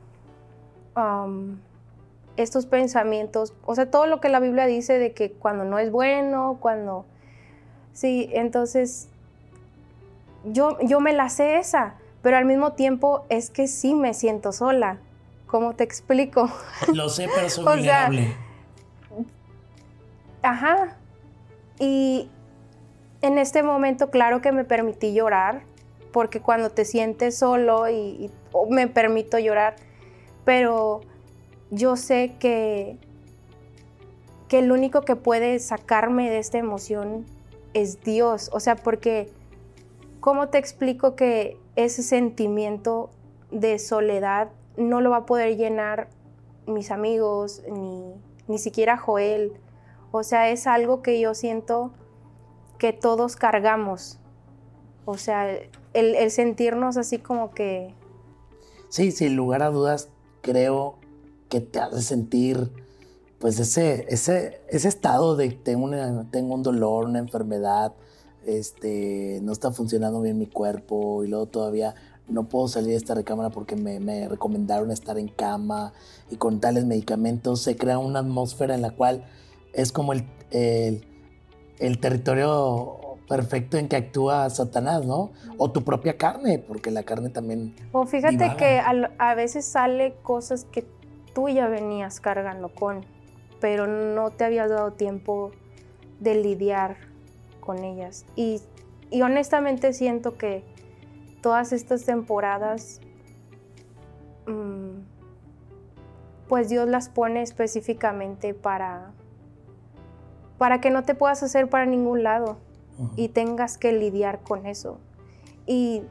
estos 2.37 2.67
pensamientos, 2.67 3.55
o 3.65 3.77
sea, 3.77 3.89
todo 3.91 4.07
lo 4.07 4.21
que 4.21 4.29
la 4.29 4.41
Biblia 4.41 4.67
dice 4.67 4.99
de 4.99 5.13
que 5.13 5.31
cuando 5.31 5.65
no 5.65 5.79
es 5.79 5.93
bueno, 5.93 6.59
cuando... 6.61 7.05
Sí, 7.93 8.31
entonces 8.33 9.09
yo, 10.45 10.79
yo 10.83 11.01
me 11.01 11.13
la 11.13 11.29
sé 11.29 11.59
esa, 11.59 11.95
pero 12.23 12.37
al 12.37 12.45
mismo 12.45 12.73
tiempo 12.73 13.25
es 13.29 13.51
que 13.51 13.67
sí 13.67 13.95
me 13.95 14.15
siento 14.15 14.53
sola. 14.53 14.99
¿Cómo 15.47 15.75
te 15.75 15.85
explico? 15.85 16.51
Lo 16.93 17.09
sé, 17.09 17.29
pero 17.35 17.49
soy 17.49 17.65
vulnerable. 17.77 18.35
ajá. 20.43 20.97
Y 21.81 22.29
en 23.23 23.39
este 23.39 23.63
momento, 23.63 24.11
claro 24.11 24.41
que 24.41 24.53
me 24.53 24.65
permití 24.65 25.13
llorar, 25.13 25.63
porque 26.13 26.41
cuando 26.41 26.71
te 26.71 26.85
sientes 26.85 27.39
solo 27.39 27.89
y, 27.89 28.31
me 28.69 28.89
permito 28.89 29.39
llorar, 29.39 29.77
pero 30.45 31.01
yo 31.71 31.97
sé 31.97 32.35
que, 32.39 32.97
que 34.49 34.61
el 34.61 34.73
único 34.73 35.03
que 35.03 35.17
puede 35.17 35.59
sacarme 35.59 36.31
de 36.31 36.39
esta 36.39 36.59
emoción 36.59 37.27
es 37.75 38.03
Dios. 38.03 38.51
O 38.53 38.61
sea, 38.61 38.77
porque, 38.77 39.31
¿cómo 40.21 40.49
te 40.49 40.59
explico 40.59 41.15
que 41.15 41.59
ese 41.77 42.03
sentimiento 42.03 43.11
de 43.51 43.79
soledad 43.79 44.51
no 44.77 45.01
lo 45.01 45.11
va 45.11 45.19
a 45.19 45.27
poder 45.27 45.57
llenar 45.57 46.09
mis 46.67 46.91
amigos, 46.91 47.63
ni, 47.71 48.15
ni 48.47 48.59
siquiera 48.59 48.97
Joel? 48.97 49.53
O 50.11 50.23
sea, 50.23 50.51
es 50.51 50.67
algo 50.67 51.03
que 51.03 51.21
yo 51.21 51.35
siento 51.35 51.93
que 52.79 52.93
todos 52.93 53.37
cargamos. 53.37 54.19
O 55.05 55.17
sea, 55.19 55.49
el, 55.95 56.31
sentirnos 56.31 56.97
así 56.97 57.19
como 57.19 57.53
que... 57.53 57.95
Sí, 58.89 59.11
sin 59.13 59.37
lugar 59.37 59.63
a 59.63 59.71
dudas, 59.71 60.09
creo 60.41 60.97
que 61.49 61.61
te 61.61 61.81
hace 61.81 62.03
sentir 62.03 62.71
pues 63.39 63.61
ese, 63.61 64.07
ese, 64.09 64.61
ese 64.69 64.89
estado 64.89 65.37
de 65.37 65.51
tengo, 65.51 65.89
tengo 66.31 66.55
un 66.55 66.63
dolor, 66.63 67.05
una 67.05 67.21
enfermedad, 67.21 67.95
este, 68.49 69.41
no 69.43 69.53
está 69.53 69.71
funcionando 69.73 70.23
bien 70.23 70.39
mi 70.39 70.47
cuerpo 70.47 71.23
y 71.23 71.29
luego 71.29 71.47
todavía 71.47 71.95
no 72.29 72.45
puedo 72.49 72.67
salir 72.67 72.91
de 72.91 72.97
esta 72.97 73.15
recámara 73.15 73.51
porque 73.51 73.77
me, 73.77 74.01
me 74.01 74.27
recomendaron 74.27 74.91
estar 74.91 75.19
en 75.19 75.29
cama 75.29 75.93
y 76.31 76.37
con 76.37 76.61
tales 76.61 76.87
medicamentos 76.87 77.61
se 77.61 77.77
crea 77.77 77.99
una 77.99 78.21
atmósfera 78.21 78.75
en 78.75 78.83
la 78.83 78.91
cual 78.91 79.25
es 79.75 79.93
como 79.93 80.15
el, 80.15 80.25
el, 80.51 81.05
el 81.79 81.99
territorio 81.99 83.19
perfecto 83.29 83.77
en 83.77 83.89
que 83.89 83.97
actúa 83.97 84.49
Satanás, 84.49 85.05
¿no? 85.05 85.31
O 85.59 85.71
tu 85.71 85.85
propia 85.85 86.17
carne, 86.17 86.59
porque 86.59 86.91
la 86.91 87.03
carne 87.03 87.29
también... 87.29 87.75
O 87.93 88.07
fíjate 88.07 88.57
que 88.57 88.81
a, 88.81 89.35
veces 89.35 89.67
sale 89.67 90.15
cosas 90.23 90.65
que 90.65 90.87
tú 91.35 91.51
ya 91.51 91.69
venías 91.69 92.21
cargando 92.21 92.71
con, 92.71 93.05
pero 93.61 93.87
no 93.87 94.31
te 94.31 94.45
habías 94.45 94.71
dado 94.71 94.93
tiempo 94.93 95.53
de 96.21 96.37
lidiar 96.37 97.08
con 97.69 97.85
ellas. 97.85 98.25
Y, 98.35 98.63
honestamente 99.23 99.93
siento 99.93 100.39
que 100.39 100.65
todas 101.43 101.75
estas 101.75 102.03
temporadas, 102.07 103.03
mm, 104.47 105.01
pues 106.49 106.71
Dios 106.71 106.89
las 106.89 107.11
pone 107.11 107.43
específicamente 107.43 108.55
para, 108.55 109.13
para 110.57 110.81
que 110.81 110.91
no 110.91 111.03
te 111.03 111.15
puedas 111.15 111.43
hacer 111.43 111.69
para 111.69 111.85
ningún 111.85 112.23
lado 112.23 112.57
y 113.17 113.29
tengas 113.29 113.77
que 113.77 113.93
lidiar 113.93 114.41
con 114.41 114.65
eso. 114.65 114.99
Y 115.67 116.05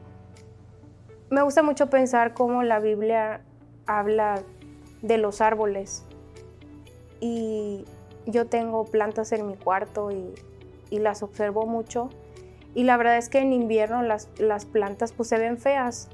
me 1.28 1.42
gusta 1.42 1.64
mucho 1.64 1.90
pensar 1.90 2.34
cómo 2.34 2.62
la 2.62 2.78
Biblia 2.78 3.40
habla 3.84 4.42
de 5.02 5.18
los 5.18 5.40
árboles. 5.40 6.04
Y 7.18 7.84
yo 8.26 8.46
tengo 8.46 8.84
plantas 8.84 9.32
en 9.32 9.48
mi 9.48 9.56
cuarto 9.56 10.12
y, 10.12 10.34
las 10.90 11.22
observo 11.22 11.66
mucho. 11.66 12.08
Y 12.74 12.84
la 12.84 12.96
verdad 12.96 13.18
es 13.18 13.28
que 13.28 13.38
en 13.38 13.52
invierno 13.52 14.02
las, 14.02 14.28
las 14.38 14.64
plantas 14.64 15.12
pues 15.12 15.28
se 15.28 15.38
ven 15.38 15.58
feas. 15.58 16.08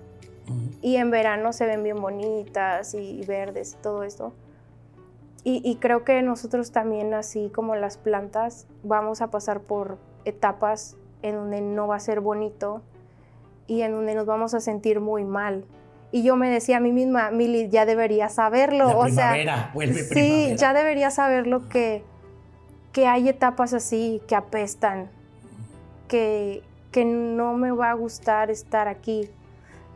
Y 0.82 0.96
en 0.96 1.10
verano 1.10 1.54
se 1.54 1.64
ven 1.64 1.82
bien 1.82 2.02
bonitas 2.02 2.94
y 2.94 3.24
verdes 3.24 3.76
y 3.78 3.82
todo 3.82 4.02
esto. 4.02 4.32
Y, 5.42 5.60
y, 5.62 5.76
creo 5.76 6.04
que 6.04 6.20
nosotros 6.22 6.70
también, 6.70 7.12
así 7.14 7.50
como 7.54 7.76
las 7.76 7.98
plantas, 7.98 8.66
vamos 8.82 9.20
a 9.20 9.28
pasar 9.28 9.60
por 9.60 9.98
etapas 10.24 10.96
en 11.22 11.36
donde 11.36 11.60
no 11.60 11.86
va 11.86 11.96
a 11.96 12.00
ser 12.00 12.20
bonito 12.20 12.82
y 13.66 13.82
en 13.82 13.92
donde 13.92 14.14
nos 14.14 14.26
vamos 14.26 14.54
a 14.54 14.60
sentir 14.60 15.00
muy 15.00 15.24
mal. 15.24 15.64
Y 16.12 16.22
yo 16.22 16.36
me 16.36 16.48
decía 16.48 16.76
a 16.76 16.80
mí 16.80 16.92
misma, 16.92 17.30
Mili, 17.30 17.68
ya 17.68 17.86
debería 17.86 18.28
saberlo. 18.28 18.96
o 18.96 19.08
sea, 19.08 19.72
sí, 20.12 20.54
ya 20.56 20.72
debería 20.72 21.10
saberlo 21.10 21.68
que, 21.68 22.04
que 22.94 23.08
hay 23.08 23.28
etapas 23.28 23.74
así 23.74 24.22
que 24.28 24.36
apestan, 24.36 25.10
que, 26.06 26.62
que 26.92 27.04
no 27.04 27.54
me 27.54 27.72
va 27.72 27.90
a 27.90 27.94
gustar 27.94 28.52
estar 28.52 28.86
aquí. 28.86 29.28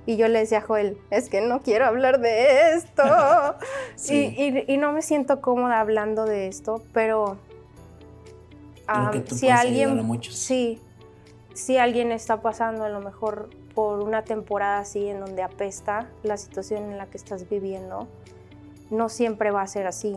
Y 0.05 0.17
yo 0.17 0.26
le 0.26 0.40
decía 0.40 0.59
a 0.59 0.62
Joel, 0.62 0.99
es 1.11 1.28
que 1.28 1.40
no 1.40 1.62
quiero 1.62 1.87
hablar 1.87 2.19
de 2.19 2.73
esto. 2.73 3.05
y, 4.11 4.73
y, 4.73 4.76
no 4.78 4.93
me 4.93 5.02
siento 5.02 5.40
cómoda 5.40 5.78
hablando 5.78 6.25
de 6.25 6.49
esto, 6.49 6.83
pero 6.93 7.38
si 9.31 9.49
alguien, 9.49 10.21
sí, 10.23 10.81
si 11.55 11.78
alguien 11.78 12.11
está 12.11 12.40
pasando 12.40 12.83
a 12.85 12.88
lo 12.88 13.00
mejor 13.00 13.49
por 13.75 14.00
una 14.00 14.25
temporada 14.25 14.81
así 14.81 15.07
en 15.07 15.21
donde 15.21 15.43
apesta 15.43 16.09
la 16.25 16.37
situación 16.37 16.90
en 16.90 16.99
la 16.99 17.07
que 17.07 17.17
estás 17.17 17.49
viviendo, 17.49 18.09
no 18.90 19.09
siempre 19.09 19.52
va 19.52 19.62
a 19.62 19.67
ser 19.69 19.87
así. 19.87 20.17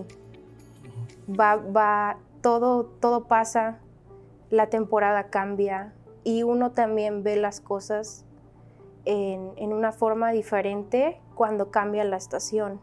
Va, 1.29 1.57
va, 1.57 2.17
todo, 2.41 2.85
todo 2.85 3.25
pasa, 3.27 3.79
la 4.49 4.67
temporada 4.67 5.29
cambia 5.29 5.93
y 6.23 6.43
uno 6.43 6.71
también 6.71 7.23
ve 7.23 7.35
las 7.37 7.61
cosas 7.61 8.25
en, 9.05 9.73
una 9.73 9.91
forma 9.91 10.31
diferente 10.31 11.19
cuando 11.35 11.71
cambia 11.71 12.03
la 12.03 12.17
estación. 12.17 12.79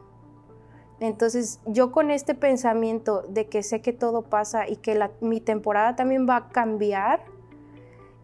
Entonces 1.01 1.61
yo 1.67 1.93
con 1.93 2.11
este 2.11 2.35
pensamiento 2.35 3.23
de 3.29 3.47
que 3.47 3.63
sé 3.63 3.81
que 3.81 3.93
todo 3.93 4.23
pasa 4.23 4.69
y 4.69 4.77
que 4.77 4.99
mi 5.21 5.41
temporada 5.41 5.95
también 5.95 6.29
va 6.29 6.37
a 6.37 6.49
cambiar, 6.49 7.23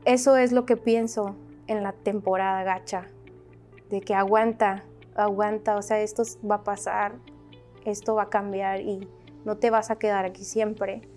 eso 0.05 0.37
es 0.37 0.51
lo 0.51 0.67
que 0.67 0.77
pienso 0.77 1.37
en 1.69 1.83
la 1.83 1.93
temporada 1.93 2.65
gacha, 2.65 3.07
de 3.91 4.01
que 4.01 4.15
aguanta, 4.15 4.85
aguanta, 5.15 5.77
o 5.77 5.83
sea, 5.83 6.01
esto 6.01 6.25
va 6.49 6.57
a 6.57 6.65
pasar, 6.65 7.15
esto 7.85 8.17
va 8.17 8.25
a 8.25 8.29
cambiar 8.29 8.81
y 8.81 9.09
no 9.45 9.57
te 9.59 9.71
vas 9.71 9.91
a 9.91 9.97
quedar 9.97 10.25
aquí 10.25 10.45
siempre. 10.45 11.09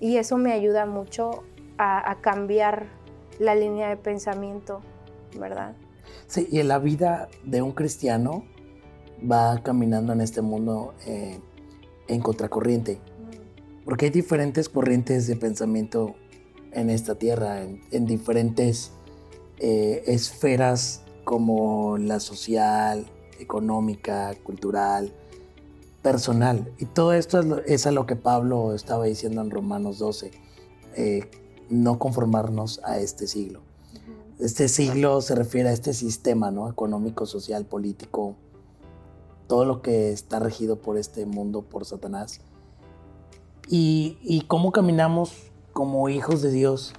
Y 0.00 0.16
eso 0.16 0.36
me 0.36 0.52
ayuda 0.52 0.86
mucho 0.86 1.44
a, 1.78 2.10
a 2.10 2.20
cambiar 2.20 2.86
la 3.38 3.54
línea 3.54 3.88
de 3.88 3.96
pensamiento, 3.96 4.80
¿verdad? 5.38 5.74
Sí, 6.26 6.48
y 6.50 6.60
en 6.60 6.68
la 6.68 6.78
vida 6.78 7.28
de 7.44 7.62
un 7.62 7.72
cristiano, 7.72 8.44
va 9.20 9.62
caminando 9.62 10.12
en 10.12 10.20
este 10.20 10.42
mundo 10.42 10.94
eh, 11.06 11.38
en 12.08 12.20
contracorriente. 12.20 12.98
Porque 13.84 14.06
hay 14.06 14.10
diferentes 14.10 14.68
corrientes 14.68 15.26
de 15.26 15.36
pensamiento 15.36 16.14
en 16.72 16.90
esta 16.90 17.14
tierra, 17.16 17.62
en, 17.62 18.06
diferentes 18.06 18.92
eh, 19.58 20.02
esferas 20.06 21.02
como 21.24 21.98
la 21.98 22.20
social, 22.20 23.06
económica, 23.38 24.34
cultural, 24.42 25.12
personal. 26.04 26.70
Y 26.78 26.84
todo 26.84 27.14
esto 27.14 27.62
es, 27.64 27.86
a 27.86 27.90
lo 27.90 28.06
que 28.06 28.14
Pablo 28.14 28.74
estaba 28.74 29.06
diciendo 29.06 29.40
en 29.40 29.50
Romanos 29.50 29.98
12, 29.98 30.30
eh, 30.96 31.30
no 31.70 31.98
conformarnos 31.98 32.80
a 32.84 32.98
este 32.98 33.26
siglo. 33.26 33.62
Este 34.38 34.68
siglo 34.68 35.22
se 35.22 35.34
refiere 35.34 35.70
a 35.70 35.72
este 35.72 35.94
sistema 35.94 36.50
¿no? 36.50 36.68
económico, 36.68 37.24
social, 37.24 37.64
político, 37.64 38.36
todo 39.46 39.64
lo 39.64 39.80
que 39.80 40.12
está 40.12 40.38
regido 40.40 40.76
por 40.76 40.98
este 40.98 41.24
mundo, 41.24 41.62
por 41.62 41.86
Satanás. 41.86 42.40
Y, 43.66 44.44
cómo 44.46 44.72
caminamos 44.72 45.32
como 45.72 46.10
hijos 46.10 46.42
de 46.42 46.50
Dios 46.50 46.92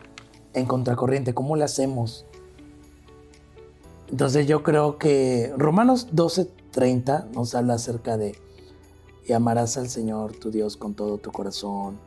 en 0.54 0.66
contracorriente, 0.66 1.36
cómo 1.36 1.56
lo 1.56 1.64
hacemos. 1.64 2.26
Entonces 4.10 4.48
yo 4.48 4.64
creo 4.64 4.98
que 4.98 5.54
Romanos 5.58 6.08
12:30 6.12 7.30
nos 7.34 7.54
habla 7.54 7.76
acerca 7.76 8.18
de 8.18 8.45
y 9.26 9.34
amarás 9.34 9.78
al 9.78 9.90
Señor 9.90 10.34
tu 10.34 10.52
Dios 10.52 10.78
con 10.78 10.94
todo 10.94 11.18
tu 11.18 11.32
corazón, 11.32 12.00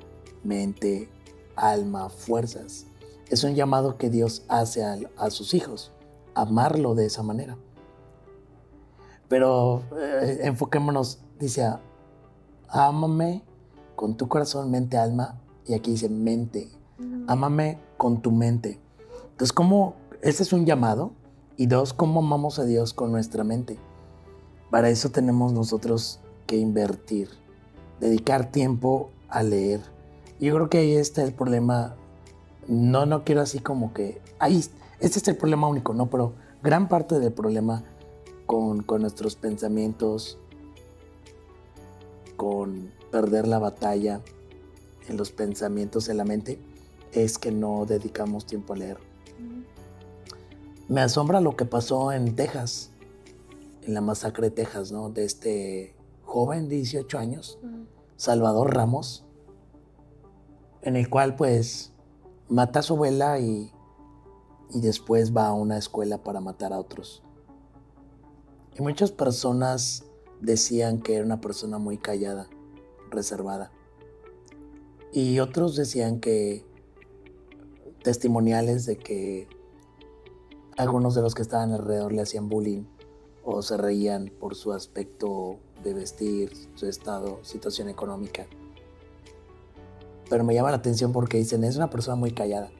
mente, 0.44 1.08
alma, 1.56 2.08
fuerzas. 2.08 2.86
Es 3.28 3.44
un 3.44 3.54
llamado 3.54 3.98
que 3.98 4.08
Dios 4.08 4.44
hace 4.48 4.84
a, 4.84 5.30
sus 5.30 5.52
hijos, 5.54 5.92
amarlo 6.34 6.94
de 6.94 7.06
esa 7.06 7.22
manera. 7.22 7.56
Pero 9.28 9.82
eh, 9.98 10.40
enfoquémonos, 10.42 11.18
dice, 11.38 11.68
ámame 12.68 13.42
con 13.96 14.16
tu 14.16 14.28
corazón, 14.28 14.70
mente, 14.70 14.96
alma, 14.96 15.40
y 15.66 15.74
aquí 15.74 15.90
dice 15.90 16.08
mente, 16.08 16.70
ámame 17.26 17.78
con 17.96 18.22
tu 18.22 18.30
mente. 18.30 18.80
Entonces, 19.32 19.52
¿cómo? 19.52 19.94
Ese 20.22 20.42
es 20.42 20.52
un 20.52 20.64
llamado. 20.64 21.12
Y 21.56 21.66
dos, 21.66 21.92
¿cómo 21.92 22.20
amamos 22.20 22.60
a 22.60 22.64
Dios 22.64 22.94
con 22.94 23.10
nuestra 23.10 23.42
mente? 23.42 23.78
Para 24.70 24.90
eso 24.90 25.10
tenemos 25.10 25.52
nosotros 25.52 26.20
que 26.48 26.56
invertir, 26.56 27.28
dedicar 28.00 28.50
tiempo 28.50 29.10
a 29.28 29.44
leer. 29.44 29.82
Yo 30.40 30.54
creo 30.54 30.70
que 30.70 30.78
ahí 30.78 30.96
está 30.96 31.22
el 31.22 31.34
problema. 31.34 31.94
No, 32.66 33.06
no 33.06 33.22
quiero 33.22 33.42
así 33.42 33.60
como 33.60 33.92
que... 33.92 34.20
Ahí, 34.40 34.64
este 34.98 35.18
es 35.18 35.28
el 35.28 35.36
problema 35.36 35.68
único, 35.68 35.94
¿no? 35.94 36.08
Pero 36.10 36.32
gran 36.62 36.88
parte 36.88 37.20
del 37.20 37.32
problema 37.32 37.84
con, 38.46 38.82
con 38.82 39.02
nuestros 39.02 39.36
pensamientos, 39.36 40.38
con 42.36 42.90
perder 43.12 43.46
la 43.46 43.58
batalla 43.58 44.22
en 45.06 45.18
los 45.18 45.30
pensamientos 45.30 46.08
en 46.08 46.16
la 46.16 46.24
mente, 46.24 46.58
es 47.12 47.36
que 47.36 47.52
no 47.52 47.84
dedicamos 47.84 48.46
tiempo 48.46 48.72
a 48.72 48.76
leer. 48.76 48.98
Me 50.88 51.02
asombra 51.02 51.42
lo 51.42 51.56
que 51.56 51.66
pasó 51.66 52.10
en 52.10 52.34
Texas, 52.34 52.90
en 53.82 53.92
la 53.92 54.00
masacre 54.00 54.48
de 54.48 54.50
Texas, 54.52 54.92
¿no? 54.92 55.10
De 55.10 55.26
este 55.26 55.97
joven 56.28 56.68
de 56.68 56.76
18 56.76 57.18
años, 57.18 57.58
Salvador 58.16 58.74
Ramos, 58.74 59.24
en 60.82 60.94
el 60.94 61.08
cual 61.08 61.36
pues 61.36 61.94
mata 62.48 62.80
a 62.80 62.82
su 62.82 62.94
abuela 62.94 63.40
y, 63.40 63.72
y 64.70 64.80
después 64.80 65.34
va 65.34 65.46
a 65.46 65.54
una 65.54 65.78
escuela 65.78 66.22
para 66.22 66.40
matar 66.40 66.74
a 66.74 66.78
otros. 66.78 67.22
Y 68.78 68.82
muchas 68.82 69.10
personas 69.10 70.04
decían 70.42 71.00
que 71.00 71.14
era 71.14 71.24
una 71.24 71.40
persona 71.40 71.78
muy 71.78 71.96
callada, 71.96 72.46
reservada. 73.10 73.72
Y 75.14 75.38
otros 75.38 75.76
decían 75.76 76.20
que 76.20 76.66
testimoniales 78.02 78.84
de 78.84 78.98
que 78.98 79.48
algunos 80.76 81.14
de 81.14 81.22
los 81.22 81.34
que 81.34 81.40
estaban 81.40 81.72
alrededor 81.72 82.12
le 82.12 82.20
hacían 82.20 82.50
bullying 82.50 82.84
o 83.50 83.62
se 83.62 83.78
reían 83.78 84.30
por 84.38 84.54
su 84.54 84.74
aspecto 84.74 85.58
de 85.82 85.94
vestir, 85.94 86.52
su 86.74 86.86
estado, 86.86 87.40
situación 87.42 87.88
económica. 87.88 88.46
Pero 90.28 90.44
me 90.44 90.52
llama 90.52 90.70
la 90.70 90.76
atención 90.76 91.12
porque 91.12 91.38
dicen, 91.38 91.64
es 91.64 91.76
una 91.76 91.88
persona 91.88 92.14
muy 92.14 92.32
callada. 92.32 92.70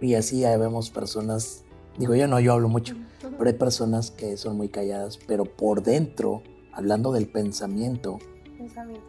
Y 0.00 0.14
así 0.14 0.42
vemos 0.42 0.90
personas, 0.90 1.64
digo 1.98 2.14
yo 2.14 2.28
no, 2.28 2.38
yo 2.38 2.52
hablo 2.52 2.68
mucho, 2.68 2.94
pero 3.20 3.50
hay 3.50 3.56
personas 3.56 4.12
que 4.12 4.36
son 4.36 4.56
muy 4.56 4.68
calladas, 4.68 5.18
pero 5.26 5.44
por 5.44 5.82
dentro, 5.82 6.42
hablando 6.72 7.10
del 7.10 7.28
pensamiento, 7.28 8.18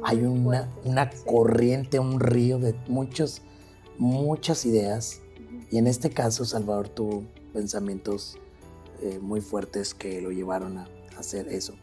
hay 0.03 0.23
una, 0.23 0.73
una 0.83 1.11
corriente, 1.27 1.99
un 1.99 2.19
río 2.19 2.57
de 2.57 2.73
muchos, 2.87 3.43
muchas 3.99 4.65
ideas. 4.65 5.21
Y 5.69 5.77
en 5.77 5.85
este 5.85 6.09
caso, 6.09 6.43
Salvador 6.43 6.89
tuvo 6.89 7.23
pensamientos 7.53 8.39
eh, 9.01 9.19
muy 9.19 9.41
fuertes 9.41 9.93
que 9.93 10.21
lo 10.21 10.31
llevaron 10.31 10.77
a, 10.77 10.87
hacer 11.17 11.47
eso. 11.47 11.75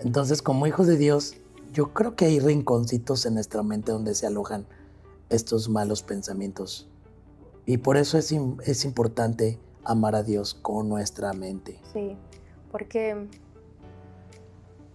Entonces, 0.00 0.42
como 0.42 0.66
hijos 0.66 0.88
de 0.88 0.96
Dios, 0.96 1.36
yo 1.72 1.92
creo 1.92 2.16
que 2.16 2.24
hay 2.24 2.40
rinconcitos 2.40 3.26
en 3.26 3.34
nuestra 3.34 3.62
mente 3.62 3.92
donde 3.92 4.14
se 4.14 4.26
alojan 4.26 4.66
estos 5.30 5.68
malos 5.68 6.02
pensamientos. 6.02 6.88
Y 7.64 7.78
por 7.78 7.96
eso 7.96 8.18
es, 8.18 8.32
es 8.64 8.84
importante 8.84 9.58
amar 9.84 10.16
a 10.16 10.22
Dios 10.22 10.54
con 10.54 10.88
nuestra 10.88 11.32
mente. 11.32 11.80
Sí, 11.92 12.16
porque 12.72 13.28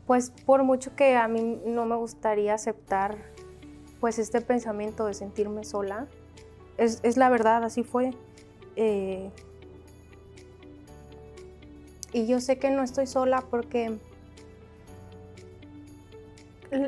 pues 0.06 0.32
por 0.46 0.64
mucho 0.64 0.96
que 0.96 1.16
a 1.16 1.28
mí 1.28 1.62
no 1.66 1.86
me 1.86 1.96
gustaría 1.96 2.56
aceptar 2.56 3.18
pues 4.00 4.18
este 4.18 4.42
pensamiento 4.42 5.06
de 5.06 5.14
sentirme 5.14 5.64
sola, 5.64 6.08
es, 6.78 7.00
es 7.04 7.18
la 7.18 7.30
verdad, 7.30 7.64
así 7.64 7.84
fue. 7.84 8.14
Eh, 8.76 9.32
y 12.12 12.26
yo 12.26 12.40
sé 12.40 12.58
que 12.58 12.72
no 12.72 12.84
estoy 12.84 13.08
sola 13.08 13.44
porque 13.50 13.98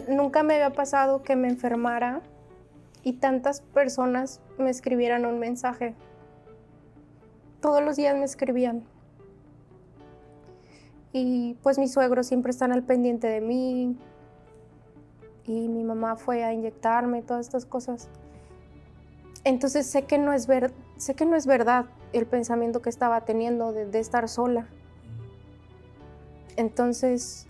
nunca 0.10 0.44
me 0.44 0.56
había 0.56 0.72
pasado 0.72 1.24
que 1.24 1.36
me 1.36 1.48
enfermara 1.48 2.22
y 3.04 3.14
tantas 3.14 3.62
personas 3.62 4.40
me 4.58 4.70
escribieran 4.70 5.26
un 5.26 5.40
mensaje. 5.40 5.96
Todos 7.62 7.84
los 7.84 7.96
días 7.96 8.16
me 8.16 8.26
escribían. 8.26 8.84
Y 11.14 11.56
pues 11.62 11.78
mis 11.78 11.92
suegros 11.92 12.28
siempre 12.28 12.52
están 12.52 12.72
al 12.72 12.84
pendiente 12.84 13.28
de 13.28 13.42
mí. 13.42 13.98
Y 15.46 15.68
mi 15.68 15.84
mamá 15.84 16.16
fue 16.16 16.44
a 16.44 16.54
inyectarme 16.54 17.22
todas 17.22 17.48
estas 17.48 17.66
cosas. 17.66 18.08
Entonces 19.44 19.88
sé 19.88 20.04
que 20.04 20.18
no 20.18 20.34
es, 20.34 20.48
sé 20.98 21.16
que 21.16 21.26
no 21.26 21.36
es 21.36 21.46
verdad 21.48 21.86
el 22.14 22.28
pensamiento 22.28 22.82
que 22.82 22.90
estaba 22.90 23.22
teniendo 23.22 23.74
de 23.74 24.00
estar 24.00 24.30
sola. 24.30 24.68
Entonces, 26.62 27.47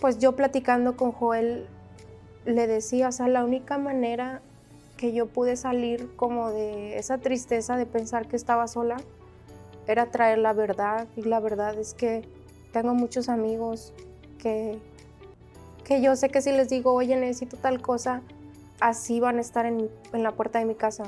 pues 0.00 0.18
yo 0.18 0.34
platicando 0.34 0.96
con 0.96 1.12
Joel, 1.12 1.68
le 2.44 2.66
decía, 2.66 3.08
o 3.08 3.12
sea, 3.12 3.28
la 3.28 3.44
única 3.44 3.78
manera 3.78 4.42
que 4.96 5.12
yo 5.12 5.26
pude 5.26 5.54
salir 5.54 6.10
como 6.16 6.50
de 6.50 6.98
esa 6.98 7.18
tristeza 7.18 7.76
de 7.76 7.86
pensar 7.86 8.26
que 8.26 8.34
estaba 8.34 8.66
sola 8.66 8.96
era 9.86 10.10
traer 10.10 10.38
la 10.38 10.52
verdad. 10.52 11.06
Y 11.14 11.22
la 11.22 11.38
verdad 11.38 11.78
es 11.78 11.94
que 11.94 12.28
tengo 12.72 12.94
muchos 12.94 13.28
amigos 13.28 13.92
que, 14.38 14.80
que 15.84 16.02
yo 16.02 16.16
sé 16.16 16.30
que 16.30 16.42
si 16.42 16.50
les 16.50 16.68
digo, 16.68 16.92
oye, 16.92 17.14
necesito 17.14 17.58
tal 17.58 17.80
cosa, 17.80 18.22
así 18.80 19.20
van 19.20 19.38
a 19.38 19.40
estar 19.40 19.66
en, 19.66 19.88
la 20.12 20.32
puerta 20.32 20.58
de 20.58 20.64
mi 20.64 20.74
casa. 20.74 21.04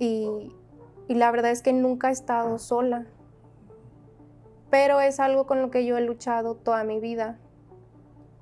Y, 0.00 0.52
la 1.06 1.30
verdad 1.30 1.52
es 1.52 1.62
que 1.62 1.72
nunca 1.72 2.08
he 2.08 2.12
estado 2.12 2.58
sola. 2.58 3.06
Pero 4.70 5.00
es 5.00 5.20
algo 5.20 5.46
con 5.46 5.62
lo 5.62 5.70
que 5.70 5.86
yo 5.86 5.96
he 5.96 6.00
luchado 6.00 6.54
toda 6.54 6.84
mi 6.84 7.00
vida, 7.00 7.38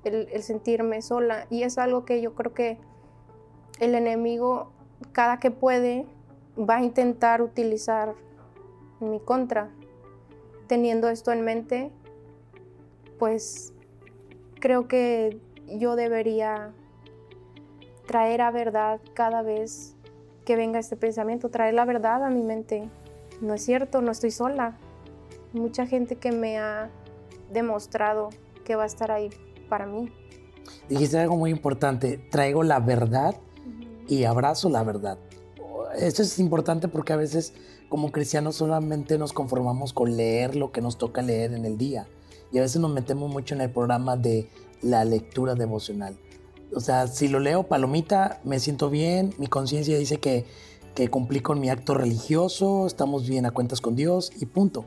el, 0.03 0.41
sentirme 0.43 1.01
sola. 1.01 1.47
Y 1.49 1.63
es 1.63 1.77
algo 1.77 2.05
que 2.05 2.21
yo 2.21 2.35
creo 2.35 2.53
que 2.53 2.77
el 3.79 3.95
enemigo, 3.95 4.71
cada 5.11 5.39
que 5.39 5.51
puede, 5.51 6.05
va 6.57 6.77
a 6.77 6.83
intentar 6.83 7.41
utilizar 7.41 8.15
en 8.99 9.11
mi 9.11 9.19
contra 9.19 9.69
teniendo 10.67 11.09
esto 11.09 11.31
en 11.31 11.41
mente, 11.41 11.91
pues 13.17 13.73
creo 14.59 14.87
que 14.87 15.39
yo 15.67 15.95
debería 15.95 16.73
traer 18.05 18.41
a 18.41 18.51
verdad 18.51 18.99
cada 19.13 19.41
vez 19.41 19.95
que 20.45 20.55
venga 20.55 20.79
este 20.79 20.95
pensamiento, 20.95 21.49
traer 21.49 21.73
la 21.73 21.85
verdad 21.85 22.23
a 22.23 22.29
mi 22.29 22.41
mente. 22.41 22.89
No 23.41 23.53
es 23.53 23.63
cierto, 23.63 24.01
no 24.01 24.11
estoy 24.11 24.31
sola. 24.31 24.77
Mucha 25.57 25.87
gente 25.87 26.17
que 26.17 26.31
me 26.31 26.57
ha 26.57 26.91
demostrado 27.51 28.29
que 28.63 28.75
va 28.75 28.83
a 28.83 28.87
estar 28.87 29.11
ahí 29.11 29.29
para 29.69 29.85
mí. 29.85 30.11
Dijiste 30.89 31.17
algo 31.17 31.35
muy 31.35 31.51
importante, 31.51 32.17
traigo 32.29 32.63
la 32.63 32.79
verdad 32.79 33.35
y 34.07 34.25
abrazo 34.25 34.69
la 34.69 34.83
verdad. 34.83 35.17
Esto 35.97 36.21
es 36.21 36.37
importante 36.39 36.87
porque 36.87 37.13
a 37.13 37.15
veces 37.15 37.53
como 37.89 38.11
cristianos 38.11 38.57
solamente 38.57 39.17
nos 39.17 39.33
conformamos 39.33 39.93
con 39.93 40.15
leer 40.15 40.55
lo 40.55 40.71
que 40.71 40.81
nos 40.81 40.97
toca 40.97 41.21
leer 41.21 41.53
en 41.53 41.65
el 41.65 41.77
día. 41.77 42.07
Y 42.51 42.59
a 42.59 42.61
veces 42.61 42.79
nos 42.81 42.91
metemos 42.91 43.31
mucho 43.31 43.55
en 43.55 43.61
el 43.61 43.71
programa 43.71 44.15
de 44.15 44.49
la 44.81 45.05
lectura 45.05 45.55
devocional. 45.55 46.17
O 46.73 46.79
sea, 46.79 47.07
si 47.07 47.27
lo 47.27 47.39
leo 47.39 47.63
palomita, 47.63 48.41
me 48.43 48.59
siento 48.59 48.89
bien, 48.89 49.33
mi 49.37 49.47
conciencia 49.47 49.97
dice 49.97 50.19
que, 50.19 50.45
que 50.95 51.09
cumplí 51.09 51.39
con 51.39 51.59
mi 51.59 51.69
acto 51.69 51.93
religioso, 51.93 52.85
estamos 52.85 53.27
bien 53.27 53.45
a 53.45 53.51
cuentas 53.51 53.81
con 53.81 53.95
Dios 53.95 54.31
y 54.39 54.45
punto. 54.45 54.85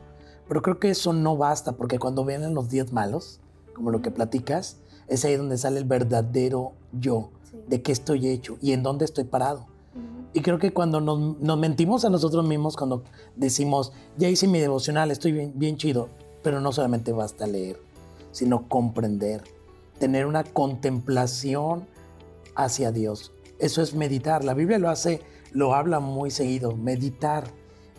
Pero 0.51 0.61
creo 0.61 0.79
que 0.79 0.89
eso 0.89 1.13
no 1.13 1.37
basta, 1.37 1.77
porque 1.77 1.97
cuando 1.97 2.25
vienen 2.25 2.53
los 2.53 2.69
días 2.69 2.91
malos, 2.91 3.39
como 3.73 3.89
lo 3.89 4.01
que 4.01 4.11
platicas, 4.11 4.75
es 5.07 5.23
ahí 5.23 5.37
donde 5.37 5.57
sale 5.57 5.79
el 5.79 5.85
verdadero 5.85 6.73
yo, 6.91 7.29
de 7.69 7.81
qué 7.81 7.93
estoy 7.93 8.27
hecho 8.27 8.57
y 8.61 8.73
en 8.73 8.83
dónde 8.83 9.05
estoy 9.05 9.23
parado. 9.23 9.67
Y 10.33 10.41
creo 10.41 10.59
que 10.59 10.73
cuando 10.73 10.99
nos, 10.99 11.57
mentimos 11.57 12.03
a 12.03 12.09
nosotros 12.09 12.45
mismos, 12.45 12.75
cuando 12.75 13.05
decimos, 13.37 13.93
ya 14.17 14.27
hice 14.27 14.45
mi 14.49 14.59
devocional, 14.59 15.09
estoy 15.09 15.31
bien, 15.31 15.53
bien 15.55 15.77
chido, 15.77 16.09
pero 16.43 16.59
no 16.59 16.73
solamente 16.73 17.13
basta 17.13 17.47
leer, 17.47 17.81
sino 18.33 18.67
comprender, 18.67 19.45
tener 19.99 20.25
una 20.25 20.43
contemplación 20.43 21.87
hacia 22.55 22.91
Dios. 22.91 23.31
Eso 23.57 23.81
es 23.81 23.93
meditar. 23.93 24.43
La 24.43 24.53
Biblia 24.53 24.79
lo 24.79 24.89
hace, 24.89 25.21
lo 25.53 25.75
habla 25.75 26.01
muy 26.01 26.29
seguido, 26.29 26.75
meditar. 26.75 27.45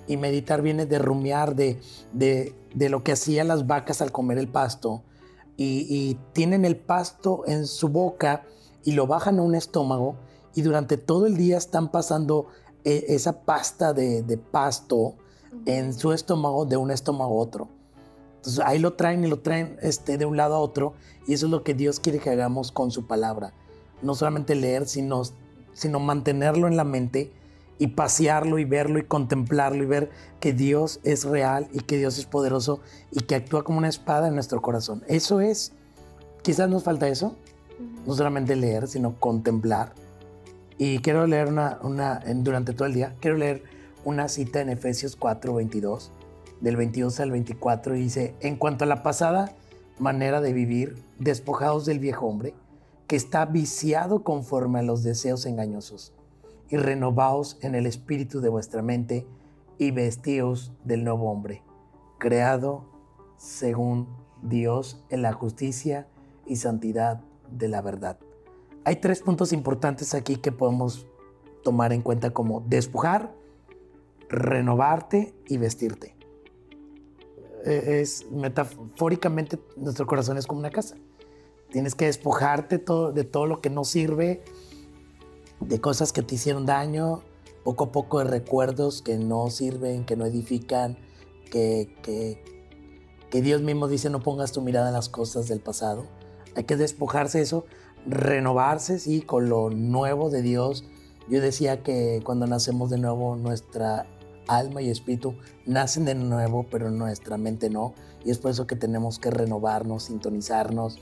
Y 0.07 0.17
meditar 0.17 0.63
viene 0.63 0.87
de 0.87 0.99
rumiar, 0.99 1.55
de, 1.55 1.81
de, 2.13 2.55
de 2.75 2.89
lo 2.89 3.03
que 3.05 3.13
hacían 3.13 3.49
las 3.49 3.67
vacas 3.67 4.03
al 4.03 4.13
comer 4.13 4.39
el 4.39 4.49
pasto. 4.49 5.03
Y, 5.57 5.87
y 5.89 6.19
tienen 6.33 6.65
el 6.65 6.77
pasto 6.77 7.45
en 7.47 7.67
su 7.67 7.89
boca 7.89 8.45
y 8.85 8.93
lo 8.93 9.07
bajan 9.07 9.39
a 9.39 9.43
un 9.43 9.55
estómago 9.55 10.17
y 10.55 10.63
durante 10.63 10.97
todo 10.97 11.27
el 11.27 11.37
día 11.37 11.57
están 11.57 11.91
pasando 11.91 12.47
e, 12.85 13.07
esa 13.09 13.43
pasta 13.45 13.93
de, 13.93 14.23
de 14.23 14.39
pasto 14.39 15.15
en 15.67 15.93
su 15.93 16.13
estómago 16.13 16.65
de 16.65 16.77
un 16.77 16.91
estómago 16.91 17.39
a 17.39 17.43
otro. 17.43 17.69
Entonces 18.37 18.65
ahí 18.65 18.79
lo 18.79 18.95
traen 18.95 19.25
y 19.25 19.29
lo 19.29 19.41
traen 19.41 19.77
este, 19.83 20.19
de 20.19 20.25
un 20.25 20.37
lado 20.37 20.57
a 20.57 20.59
otro 20.59 20.95
y 21.27 21.35
eso 21.35 21.47
es 21.47 21.53
lo 21.53 21.63
que 21.63 21.75
Dios 21.75 22.01
quiere 22.01 22.19
que 22.19 22.31
hagamos 22.31 22.73
con 22.73 22.91
su 22.91 23.07
palabra. 23.07 23.53
No 24.03 24.15
solamente 24.15 24.55
leer, 24.55 24.89
sino, 24.89 25.23
sino 25.75 26.01
mantenerlo 26.01 26.67
en 26.67 26.77
la 26.77 26.85
mente 26.85 27.33
y 27.79 27.89
pasearlo 27.89 28.59
y 28.59 28.65
verlo 28.65 28.99
y 28.99 29.05
contemplarlo 29.05 29.83
y 29.83 29.87
ver 29.87 30.11
que 30.41 30.53
Dios 30.53 31.01
es 31.05 31.25
real 31.25 31.69
y 31.73 31.81
que 31.81 31.97
Dios 31.97 32.19
es 32.19 32.27
poderoso 32.27 32.81
y 33.11 33.21
que 33.21 33.35
actúa 33.35 33.65
como 33.65 33.79
una 33.79 33.89
espada 33.89 34.29
en 34.29 34.35
nuestro 34.35 34.63
corazón. 34.63 35.03
Eso 35.09 35.41
es, 35.41 35.73
quizás 36.43 36.69
nos 36.69 36.85
falta 36.85 37.09
eso, 37.09 37.37
no 38.07 38.15
solamente 38.15 38.57
leer, 38.57 38.89
sino 38.89 39.19
contemplar. 39.19 39.95
Y 40.79 40.99
quiero 40.99 41.27
leer 41.27 41.49
una, 41.49 41.79
una 41.83 42.21
durante 42.37 42.73
todo 42.73 42.87
el 42.87 42.95
día, 42.95 43.15
quiero 43.21 43.37
leer 43.37 43.63
una 44.05 44.29
cita 44.29 44.61
en 44.61 44.69
Efesios 44.69 45.17
4, 45.17 45.55
22, 45.55 46.11
del 46.61 46.77
22 46.77 47.21
al 47.21 47.31
24, 47.31 47.97
y 47.97 48.01
dice, 48.01 48.35
en 48.41 48.57
cuanto 48.57 48.85
a 48.85 48.89
la 48.89 49.03
pasada 49.03 49.55
manera 49.99 50.41
de 50.41 50.53
vivir, 50.53 50.97
despojados 51.19 51.87
del 51.87 51.99
viejo 51.99 52.27
hombre, 52.27 52.55
que 53.07 53.17
está 53.17 53.45
viciado 53.45 54.25
conforme 54.25 54.81
a 54.81 54.83
los 54.83 55.03
deseos 55.03 55.47
engañosos, 55.47 56.13
y 56.73 56.79
renovaos 56.79 57.59
en 57.61 57.75
el 57.75 57.87
espíritu 57.87 58.41
de 58.41 58.49
vuestra 58.49 58.83
mente, 58.83 59.27
y 59.79 59.91
vestíos 59.91 60.73
del 60.85 61.05
nuevo 61.05 61.31
hombre, 61.31 61.63
creado 62.19 62.85
según 63.37 64.09
Dios 64.43 65.05
en 65.11 65.23
la 65.23 65.33
justicia 65.33 66.09
y 66.47 66.57
santidad 66.57 67.21
de 67.51 67.69
la 67.69 67.83
verdad. 67.83 68.19
Hay 68.85 68.97
tres 68.97 69.23
puntos 69.23 69.53
importantes 69.53 70.15
aquí 70.15 70.37
que 70.37 70.51
podemos 70.51 71.07
tomar 71.63 71.93
en 71.93 72.01
cuenta 72.01 72.31
como 72.31 72.61
despojar, 72.61 73.35
renovarte 74.29 75.35
y 75.49 75.59
vestirte. 75.59 76.17
E, 77.65 78.01
es 78.01 78.31
metafóricamente 78.31 79.59
nuestro 79.77 80.07
corazón 80.07 80.39
es 80.39 80.47
como 80.47 80.61
una 80.61 80.71
casa. 80.71 80.97
Tienes 81.71 81.95
que 81.95 82.07
despojarte 82.07 82.79
todo, 82.79 83.13
de 83.13 83.25
todo 83.25 83.47
lo 83.47 83.61
que 83.61 83.71
no 83.71 83.85
sirve, 83.85 84.43
de 85.69 85.81
cosas 85.81 86.13
que 86.13 86.23
te 86.23 86.35
hicieron 86.35 86.67
daño, 86.67 87.23
poco 87.65 87.85
a 87.85 87.93
poco 87.93 88.19
de 88.19 88.25
recuerdos 88.25 89.03
que 89.03 89.17
no 89.19 89.51
sirven, 89.51 90.05
que 90.05 90.17
no 90.17 90.27
edifican, 90.27 90.99
que, 91.51 91.89
que, 92.03 93.43
Dios 93.43 93.63
mismo 93.63 93.89
dice 93.89 94.11
no 94.11 94.21
pongas 94.21 94.53
tu 94.53 94.61
mirada 94.61 94.89
en 94.89 94.95
las 94.95 95.09
cosas 95.09 95.49
del 95.49 95.61
pasado. 95.61 96.07
Hay 96.55 96.65
que 96.65 96.77
despojarse 96.77 97.39
de 97.39 97.45
eso, 97.45 97.65
renovarse, 98.07 98.99
sí, 98.99 99.23
con 99.23 99.49
lo 99.49 99.71
nuevo 99.71 100.29
de 100.29 100.43
Dios. 100.43 100.85
Yo 101.29 101.41
decía 101.41 101.83
que 101.83 102.21
cuando 102.25 102.47
nacemos 102.47 102.91
de 102.91 102.99
nuevo 102.99 103.37
nuestra 103.37 104.07
alma 104.49 104.83
y 104.83 104.91
espíritu 104.91 105.35
nacen 105.65 106.05
de 106.05 106.15
nuevo, 106.15 106.67
pero 106.71 106.91
nuestra 106.91 107.39
mente 107.39 107.71
no. 107.71 107.95
Y 108.25 108.31
es 108.31 108.39
por 108.39 108.51
eso 108.51 108.67
que 108.67 108.77
tenemos 108.77 109.19
que 109.19 109.31
renovarnos, 109.31 110.05
sintonizarnos, 110.05 110.99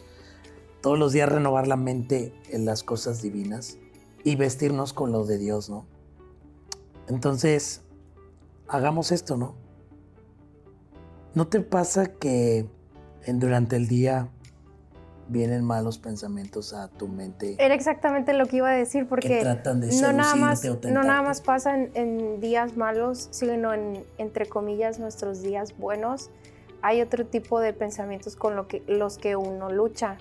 todos 0.82 0.98
los 0.98 1.12
días 1.12 1.28
renovar 1.28 1.66
la 1.66 1.76
mente 1.76 2.32
en 2.48 2.64
las 2.64 2.82
cosas 2.84 3.20
divinas 3.22 3.76
y 4.24 4.36
vestirnos 4.36 4.92
con 4.92 5.12
lo 5.12 5.24
de 5.24 5.38
Dios, 5.38 5.70
¿no? 5.70 5.86
Entonces, 7.08 7.82
hagamos 8.68 9.12
esto, 9.12 9.36
¿no? 9.36 9.54
¿No 11.34 11.46
te 11.48 11.60
pasa 11.60 12.06
que 12.06 12.68
en, 13.24 13.38
durante 13.38 13.76
el 13.76 13.88
día 13.88 14.28
vienen 15.30 15.64
malos 15.64 15.98
pensamientos 15.98 16.72
a 16.72 16.88
tu 16.88 17.06
mente. 17.06 17.54
Era 17.58 17.74
exactamente 17.74 18.32
lo 18.32 18.46
que 18.46 18.56
iba 18.56 18.70
a 18.70 18.74
decir, 18.74 19.06
porque 19.06 19.44
no, 19.44 20.12
nada 20.12 20.34
más, 20.34 20.64
no 20.64 21.04
nada 21.04 21.22
más 21.22 21.40
pasa 21.40 21.76
en, 21.94 22.40
días 22.40 22.76
malos, 22.76 23.28
sino 23.30 23.72
en, 23.72 24.04
entre 24.18 24.46
comillas, 24.46 24.98
nuestros 24.98 25.42
días 25.42 25.76
buenos. 25.78 26.30
Hay 26.82 27.00
otro 27.00 27.26
tipo 27.26 27.60
de 27.60 27.72
pensamientos 27.72 28.34
con 28.34 28.56
lo 28.56 28.66
que, 28.66 28.82
los 28.88 29.18
que 29.18 29.36
uno 29.36 29.70
lucha. 29.70 30.18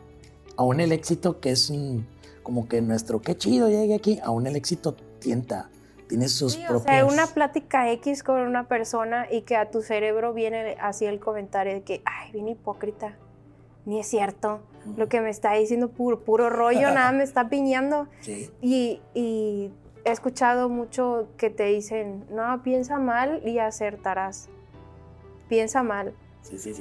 Aún 0.57 0.79
el 0.79 0.91
éxito, 0.91 1.39
que 1.39 1.51
es 1.51 1.71
como 2.49 2.67
que 2.67 2.81
nuestro, 2.81 3.21
qué 3.21 3.37
chido, 3.37 3.69
llegue 3.69 3.93
aquí, 3.93 4.19
aún 4.23 4.47
el 4.47 4.55
éxito 4.55 4.95
tienta. 5.19 5.69
Tiene 6.07 6.27
sus 6.27 6.53
sí, 6.53 6.63
propias... 6.67 7.03
O 7.03 7.11
sea, 7.11 7.13
una 7.13 7.27
plática 7.27 7.91
X 7.91 8.23
con 8.23 8.41
una 8.41 8.67
persona 8.67 9.27
y 9.31 9.41
que 9.41 9.55
a 9.55 9.69
tu 9.69 9.83
cerebro 9.83 10.33
viene 10.33 10.75
así 10.81 11.05
el 11.05 11.19
comentario 11.19 11.75
de 11.75 11.83
que, 11.83 12.01
ay, 12.05 12.31
bien 12.31 12.47
hipócrita 12.47 13.15
ni 13.85 13.99
es 13.99 14.07
cierto. 14.07 14.61
Lo 14.97 15.07
que 15.09 15.21
me 15.21 15.29
está 15.29 15.53
diciendo 15.53 15.89
puro, 15.89 16.21
puro 16.21 16.49
rollo, 16.49 16.89
nada 16.89 17.11
me 17.13 17.23
está 17.23 17.49
piñando. 17.49 18.07
Y, 18.63 18.99
he 19.13 20.11
escuchado 20.11 20.69
mucho 20.69 21.27
que 21.37 21.51
te 21.51 21.65
dicen, 21.65 22.25
no, 22.31 22.63
piensa 22.63 22.97
mal 22.97 23.47
y 23.47 23.59
acertarás. 23.59 24.49
Piensa 25.49 25.83
mal. 25.83 26.15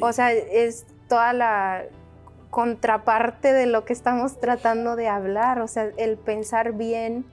o 0.01 0.13
sea, 0.15 0.33
es 0.33 0.87
toda 1.09 1.35
la 1.35 1.85
contraparte 2.51 3.53
de 3.53 3.67
lo 3.67 3.85
que 3.85 3.93
estamos 3.93 4.39
tratando 4.41 4.97
de 4.97 5.09
hablar. 5.09 5.61
O 5.61 5.69
sea, 5.69 5.91
el 5.97 6.17
pensar 6.17 6.73
bien, 6.73 7.25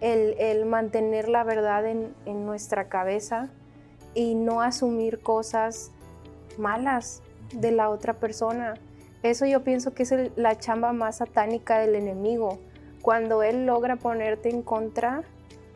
el, 0.00 0.66
mantener 0.66 1.28
la 1.28 1.44
verdad 1.44 1.86
en, 1.86 2.14
nuestra 2.46 2.88
cabeza 2.88 3.48
y 4.14 4.34
no 4.34 4.60
asumir 4.60 5.20
cosas 5.20 5.90
malas 6.58 7.22
de 7.52 7.72
la 7.72 7.90
otra 7.90 8.14
persona. 8.14 8.74
Eso 9.22 9.46
yo 9.46 9.62
pienso 9.62 9.94
que 9.94 10.04
es 10.04 10.14
la 10.36 10.58
chamba 10.58 10.92
más 10.92 11.16
satánica 11.16 11.78
del 11.78 11.94
enemigo. 11.94 12.58
Cuando 13.02 13.42
él 13.42 13.66
logra 13.66 13.96
ponerte 13.96 14.50
en 14.50 14.62
contra 14.62 15.22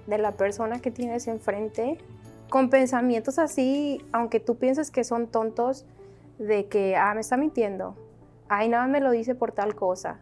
de 0.06 0.18
la 0.18 0.32
persona 0.32 0.80
que 0.80 0.90
tienes 0.90 1.28
enfrente, 1.28 1.98
con 2.48 2.68
pensamientos 2.68 3.38
así, 3.38 4.04
aunque 4.12 4.40
tú 4.40 4.56
pienses 4.56 4.90
que 4.90 5.04
son 5.04 5.28
tontos, 5.28 5.86
de 6.38 6.66
que, 6.66 6.96
ah, 6.96 7.12
me 7.14 7.20
está 7.20 7.36
mintiendo, 7.36 7.94
ay, 8.50 8.68
nada 8.68 8.88
me 8.88 9.00
lo 9.00 9.12
dice 9.12 9.36
por 9.36 9.52
tal 9.52 9.76
cosa, 9.76 10.18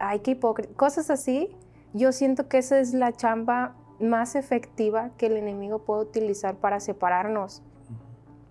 ay, 0.00 0.18
qué 0.18 0.32
hipócrita, 0.32 0.74
cosas 0.74 1.10
así, 1.10 1.56
yo 1.94 2.10
siento 2.10 2.48
que 2.48 2.58
esa 2.58 2.80
es 2.80 2.92
la 2.92 3.12
chamba 3.12 3.76
más 4.00 4.34
efectiva 4.34 5.10
que 5.16 5.26
el 5.26 5.36
enemigo 5.36 5.78
puede 5.84 6.02
utilizar 6.02 6.56
para 6.56 6.80
separarnos. 6.80 7.62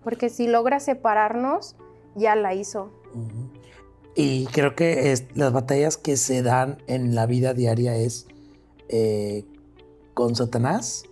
Porque 0.02 0.30
si 0.30 0.46
logra 0.46 0.80
separarnos, 0.80 1.76
ya 2.14 2.34
la 2.36 2.54
hizo. 2.54 2.90
Y 4.14 4.46
creo 4.46 4.74
que 4.74 5.12
es, 5.12 5.26
las 5.36 5.52
batallas 5.52 5.98
que 5.98 6.16
se 6.16 6.42
dan 6.42 6.78
en 6.86 7.14
la 7.14 7.26
vida 7.26 7.52
diaria 7.52 7.96
es 7.96 8.28
eh, 8.88 9.44
con 10.14 10.34
Satanás, 10.34 11.04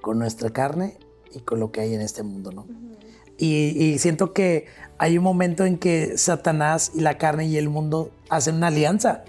con 0.00 0.20
nuestra 0.20 0.50
carne 0.50 0.98
y 1.34 1.40
con 1.40 1.58
lo 1.58 1.72
que 1.72 1.80
hay 1.80 1.94
en 1.94 2.00
este 2.00 2.22
mundo, 2.22 2.52
¿no? 2.52 2.66
Y, 3.44 3.98
siento 3.98 4.32
que 4.32 4.66
hay 4.98 5.18
un 5.18 5.24
momento 5.24 5.64
en 5.64 5.76
que 5.76 6.16
Satanás 6.16 6.92
y 6.94 7.00
la 7.00 7.18
carne 7.18 7.46
y 7.46 7.56
el 7.56 7.68
mundo 7.68 8.12
hacen 8.28 8.56
una 8.56 8.68
alianza, 8.68 9.24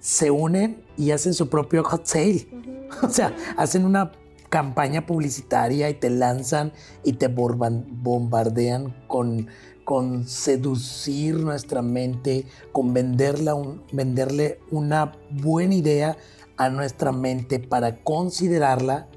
se 0.00 0.32
unen 0.32 0.82
y 0.96 1.12
hacen 1.12 1.34
su 1.34 1.48
propio 1.48 1.84
hot 1.84 2.04
sale. 2.04 2.48
o 3.02 3.08
sea, 3.08 3.34
hacen 3.56 3.84
una 3.84 4.10
campaña 4.48 5.06
publicitaria 5.06 5.88
y 5.88 5.94
te 5.94 6.10
lanzan 6.10 6.72
y 7.04 7.12
te 7.14 7.28
bombardean 7.28 8.94
con 9.06 9.48
con 9.84 10.26
seducir 10.26 11.38
nuestra 11.40 11.82
mente, 11.82 12.46
con 12.72 12.94
venderla 12.94 13.54
venderle 13.92 14.58
una 14.70 15.12
buena 15.30 15.74
idea 15.74 16.16
a 16.56 16.70
nuestra 16.70 17.12
mente 17.12 17.58
para 17.58 18.02
considerarla 18.02 19.08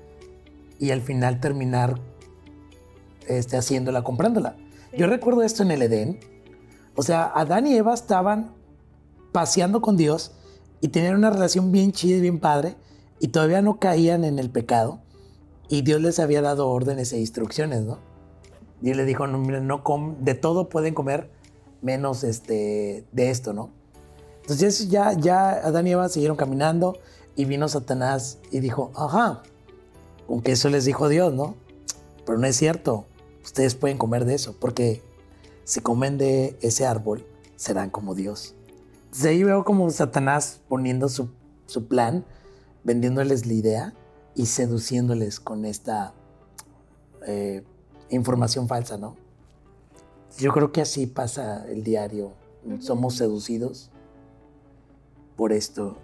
y 0.78 0.92
al 0.92 1.02
final 1.02 1.40
terminar 1.40 2.02
este, 3.28 3.58
haciéndola, 3.58 4.04
comprándola. 4.04 4.56
Yo 4.98 5.08
recuerdo 5.08 5.44
esto 5.44 5.64
en 5.64 5.72
el 5.72 5.82
Edén. 5.82 6.20
O 6.96 7.04
sea, 7.04 7.26
Adán 7.26 7.68
y 7.68 7.76
Eva 7.76 7.94
estaban 7.94 8.56
paseando 9.32 9.82
con 9.82 9.98
Dios 9.98 10.32
y 10.82 10.88
tenían 10.90 11.16
una 11.16 11.30
relación 11.30 11.72
bien 11.72 11.92
chida 11.92 12.18
y 12.18 12.22
bien 12.22 12.40
padre 12.40 12.76
y 13.20 13.30
todavía 13.30 13.62
no 13.62 13.80
caían 13.80 14.24
en 14.24 14.40
el 14.40 14.50
pecado 14.50 15.02
y 15.70 15.82
Dios 15.82 16.02
les 16.02 16.20
había 16.20 16.42
dado 16.42 16.70
órdenes 16.70 17.14
e 17.14 17.20
instrucciones, 17.20 17.82
¿no? 17.82 18.00
Él 18.84 18.98
le 18.98 19.06
dijo, 19.06 19.28
no, 19.28 19.40
no 19.40 20.16
de 20.20 20.34
todo 20.36 20.70
pueden 20.70 20.94
comer 20.94 21.30
menos 21.82 22.24
este, 22.24 23.06
de 23.12 23.30
esto, 23.30 23.54
¿no? 23.54 23.72
Entonces 24.42 24.90
ya, 24.90 25.14
ya 25.14 25.50
Adán 25.50 25.88
y 25.88 25.92
Eva 25.92 26.10
siguieron 26.10 26.38
caminando 26.38 26.98
y 27.36 27.46
vino 27.46 27.68
Satanás 27.68 28.40
y 28.52 28.60
dijo, 28.60 28.92
ajá, 28.96 29.44
aunque 30.30 30.54
eso 30.54 30.70
les 30.70 30.86
dijo 30.86 31.10
Dios, 31.10 31.34
¿no? 31.34 31.56
Pero 32.26 32.38
no 32.38 32.48
es 32.48 32.56
cierto, 32.56 33.06
ustedes 33.48 33.74
pueden 33.76 33.98
comer 33.98 34.26
de 34.26 34.36
eso, 34.36 34.56
porque 34.60 35.02
si 35.64 35.80
comen 35.80 36.18
de 36.18 36.58
ese 36.62 36.86
árbol, 36.86 37.26
serán 37.56 37.90
como 37.90 38.14
Dios. 38.14 38.54
Entonces 39.06 39.26
ahí 39.26 39.44
veo 39.44 39.64
como 39.64 39.90
Satanás 39.90 40.60
poniendo 40.68 41.10
su, 41.10 41.30
su 41.66 41.88
plan, 41.88 42.26
vendiéndoles 42.84 43.46
la 43.46 43.54
idea 43.54 43.94
y 44.36 44.46
seduciéndoles 44.46 45.40
con 45.40 45.66
esta... 45.66 46.14
Eh, 47.26 47.64
información 48.10 48.68
falsa, 48.68 48.98
¿no? 48.98 49.16
Yo 50.38 50.52
creo 50.52 50.72
que 50.72 50.82
así 50.82 51.08
pasa 51.08 51.66
el 51.68 51.84
diario. 51.84 52.34
Somos 52.80 53.16
seducidos 53.16 53.90
por 55.36 55.54
esto. 55.54 55.98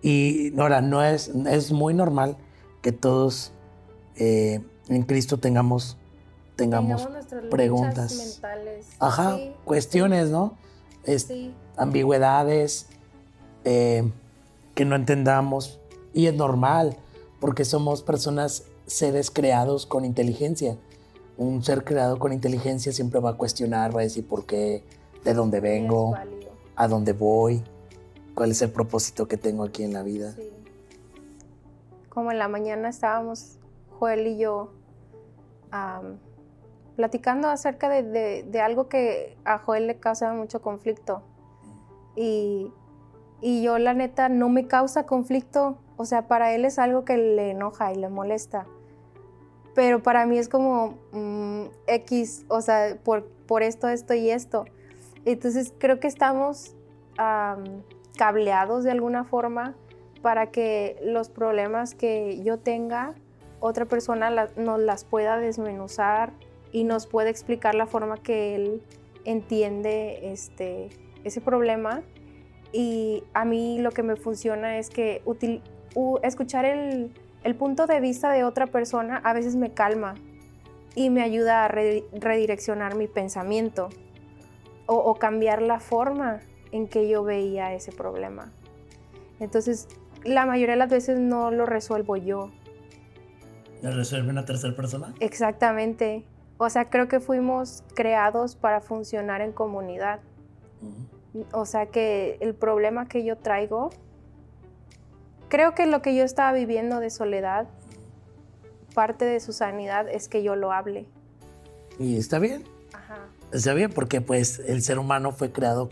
Y 0.00 0.58
ahora, 0.58 0.80
no 0.80 1.02
es, 1.02 1.28
es 1.28 1.72
muy 1.72 1.92
normal 1.92 2.36
que 2.82 2.92
todos 2.92 3.52
eh, 4.16 4.60
en 4.88 5.02
Cristo 5.02 5.38
tengamos, 5.38 5.96
tengamos, 6.56 7.08
preguntas. 7.50 8.14
mentales. 8.16 8.88
Ajá, 8.98 9.38
cuestiones, 9.64 10.30
¿no? 10.30 10.56
sí. 11.04 11.54
Ambigüedades 11.76 12.86
eh, 13.64 14.10
que 14.74 14.84
no 14.84 14.96
entendamos. 14.96 15.80
Y 16.12 16.26
es 16.26 16.34
normal, 16.34 16.96
porque 17.40 17.64
somos 17.64 18.02
personas, 18.02 18.64
seres 18.86 19.30
creados 19.30 19.86
con 19.86 20.04
inteligencia. 20.04 20.76
Un 21.36 21.64
ser 21.64 21.82
creado 21.82 22.18
con 22.18 22.32
inteligencia 22.32 22.92
siempre 22.92 23.18
va 23.18 23.30
a 23.30 23.36
cuestionar, 23.36 23.94
va 23.94 24.00
a 24.00 24.04
decir 24.04 24.26
por 24.26 24.46
qué, 24.46 24.84
de 25.24 25.34
dónde 25.34 25.58
vengo, 25.60 26.14
a 26.76 26.86
dónde 26.86 27.12
voy, 27.12 27.64
cuál 28.34 28.52
es 28.52 28.62
el 28.62 28.70
propósito 28.70 29.26
que 29.26 29.36
tengo 29.36 29.64
aquí 29.64 29.82
en 29.82 29.92
la 29.92 30.02
vida. 30.02 30.32
Sí. 30.32 30.50
Como 32.08 32.30
en 32.30 32.38
la 32.38 32.46
mañana 32.46 32.88
estábamos 32.88 33.58
Joel 33.98 34.28
y 34.28 34.38
yo 34.38 34.70
platicando 36.96 37.48
acerca 37.48 37.88
de, 37.88 38.60
algo 38.62 38.88
que 38.88 39.36
a 39.44 39.58
Joel 39.58 39.86
le 39.86 39.96
causa 39.96 40.32
mucho 40.32 40.62
conflicto. 40.62 41.22
Y, 42.16 42.72
y 43.40 43.62
yo 43.62 43.78
la 43.78 43.94
neta 43.94 44.28
no 44.28 44.48
me 44.48 44.66
causa 44.66 45.06
conflicto, 45.06 45.78
o 45.96 46.04
sea, 46.04 46.28
para 46.28 46.54
él 46.54 46.64
es 46.64 46.78
algo 46.78 47.04
que 47.04 47.16
le 47.16 47.50
enoja 47.50 47.92
y 47.92 47.96
le 47.96 48.08
molesta. 48.08 48.66
Pero 49.74 50.02
para 50.02 50.24
mí 50.26 50.38
es 50.38 50.48
como 50.48 50.94
mm, 51.12 51.64
X, 51.88 52.44
o 52.48 52.60
sea, 52.60 52.96
por, 53.02 53.26
por 53.46 53.62
esto, 53.62 53.88
esto 53.88 54.14
y 54.14 54.30
esto. 54.30 54.64
Entonces 55.24 55.72
creo 55.78 56.00
que 56.00 56.06
estamos 56.06 56.76
cableados 58.16 58.84
de 58.84 58.90
alguna 58.90 59.24
forma 59.24 59.74
para 60.22 60.50
que 60.50 60.98
los 61.04 61.28
problemas 61.28 61.94
que 61.94 62.42
yo 62.42 62.58
tenga, 62.58 63.14
otra 63.60 63.84
persona 63.84 64.30
nos 64.56 64.80
las 64.80 65.04
pueda 65.04 65.38
desmenuzar 65.38 66.32
y 66.74 66.82
nos 66.82 67.06
pueda 67.06 67.30
explicar 67.30 67.76
la 67.76 67.86
forma 67.86 68.16
que 68.16 68.56
él 68.56 68.82
entiende 69.24 70.32
este, 70.32 70.90
ese 71.22 71.40
problema. 71.40 72.02
Y 72.72 73.22
a 73.32 73.44
mí 73.44 73.78
lo 73.78 73.92
que 73.92 74.02
me 74.02 74.16
funciona 74.16 74.76
es 74.78 74.90
que 74.90 75.22
escuchar 76.24 76.64
el, 76.64 77.12
punto 77.56 77.86
de 77.86 78.00
vista 78.00 78.32
de 78.32 78.42
otra 78.42 78.66
persona 78.66 79.18
a 79.18 79.32
veces 79.32 79.54
me 79.54 79.72
calma 79.72 80.16
y 80.96 81.10
me 81.10 81.22
ayuda 81.22 81.64
a 81.64 81.68
redireccionar 81.68 82.96
mi 82.96 83.06
pensamiento 83.06 83.90
o 84.86 85.14
cambiar 85.14 85.62
la 85.62 85.78
forma 85.78 86.40
en 86.72 86.88
que 86.88 87.08
yo 87.08 87.22
veía 87.22 87.72
ese 87.72 87.92
problema. 87.92 88.52
Entonces, 89.38 89.86
la 90.24 90.44
mayoría 90.44 90.72
de 90.72 90.78
las 90.80 90.90
veces 90.90 91.20
no 91.20 91.52
lo 91.52 91.66
resuelvo 91.66 92.16
yo. 92.16 92.50
¿Lo 93.80 93.92
resuelve 93.92 94.30
una 94.30 94.44
tercera 94.44 94.74
persona? 94.74 95.14
Exactamente. 95.20 96.24
O 96.64 96.70
sea, 96.70 96.88
creo 96.88 97.08
que 97.08 97.20
fuimos 97.20 97.84
creados 97.94 98.56
para 98.56 98.80
funcionar 98.80 99.42
en 99.42 99.52
comunidad. 99.52 100.20
O 101.52 101.66
sea, 101.66 101.86
que 101.86 102.38
el 102.40 102.54
problema 102.54 103.06
que 103.06 103.22
yo 103.22 103.36
traigo, 103.36 103.90
creo 105.48 105.74
que 105.74 105.84
lo 105.84 106.00
que 106.00 106.14
yo 106.14 106.24
estaba 106.24 106.52
viviendo 106.52 107.00
de 107.00 107.10
soledad, 107.10 107.66
parte 108.94 109.26
de 109.26 109.40
su 109.40 109.52
sanidad 109.52 110.08
es 110.08 110.28
que 110.28 110.42
yo 110.42 110.56
lo 110.56 110.72
hable. 110.72 111.06
Y 111.98 112.16
está 112.16 112.38
bien. 112.38 112.64
Ajá. 112.94 113.18
Está 113.52 113.74
bien 113.74 113.92
porque 113.92 114.22
pues 114.22 114.58
el 114.60 114.80
ser 114.80 114.98
humano 114.98 115.32
fue 115.32 115.52
creado 115.52 115.90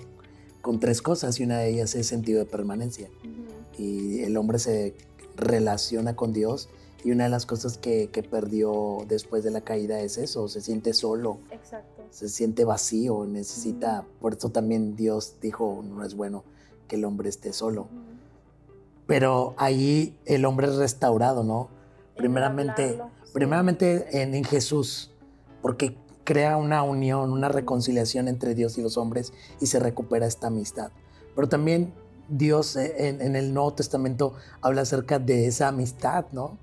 con 0.62 0.80
tres 0.80 1.02
cosas 1.02 1.38
y 1.38 1.44
una 1.44 1.58
de 1.58 1.68
ellas 1.68 1.94
es 1.94 2.06
sentido 2.06 2.38
de 2.38 2.46
permanencia. 2.46 3.10
Y 3.76 4.22
el 4.22 4.38
hombre 4.38 4.58
se 4.58 4.94
relaciona 5.36 6.16
con 6.16 6.32
Dios 6.32 6.70
y 7.04 7.10
una 7.10 7.24
de 7.24 7.30
las 7.30 7.46
cosas 7.46 7.78
que, 7.78 8.08
perdió 8.30 8.98
después 9.08 9.44
de 9.44 9.50
la 9.50 9.60
caída 9.60 10.00
es 10.00 10.18
eso, 10.18 10.48
se 10.48 10.60
siente 10.60 10.92
solo, 10.92 11.38
Exacto. 11.50 12.02
se 12.10 12.28
siente 12.28 12.64
vacío, 12.64 13.26
necesita, 13.26 14.04
por 14.20 14.34
eso 14.34 14.50
también 14.50 14.96
Dios 14.96 15.34
dijo, 15.40 15.82
no 15.84 16.04
es 16.04 16.14
bueno 16.14 16.44
que 16.88 16.96
el 16.96 17.04
hombre 17.04 17.28
esté 17.28 17.52
solo. 17.52 17.88
Pero 19.06 19.54
ahí 19.56 20.16
el 20.24 20.44
hombre 20.44 20.68
es 20.68 20.76
restaurado, 20.76 21.42
¿no? 21.42 21.68
Primeramente, 22.16 23.00
primeramente 23.32 24.22
en, 24.22 24.34
en 24.34 24.44
Jesús, 24.44 25.10
porque 25.60 25.96
crea 26.24 26.56
una 26.56 26.82
unión, 26.82 27.32
una 27.32 27.48
reconciliación 27.48 28.28
entre 28.28 28.54
Dios 28.54 28.78
y 28.78 28.82
los 28.82 28.96
hombres 28.96 29.32
y 29.60 29.66
se 29.66 29.80
recupera 29.80 30.26
esta 30.26 30.46
amistad. 30.48 30.92
Pero 31.34 31.48
también 31.48 31.92
Dios 32.28 32.76
eh, 32.76 33.08
en, 33.08 33.36
el 33.36 33.52
Nuevo 33.52 33.74
Testamento 33.74 34.34
habla 34.60 34.82
acerca 34.82 35.18
de 35.18 35.46
esa 35.46 35.68
amistad, 35.68 36.26
¿no? 36.32 36.58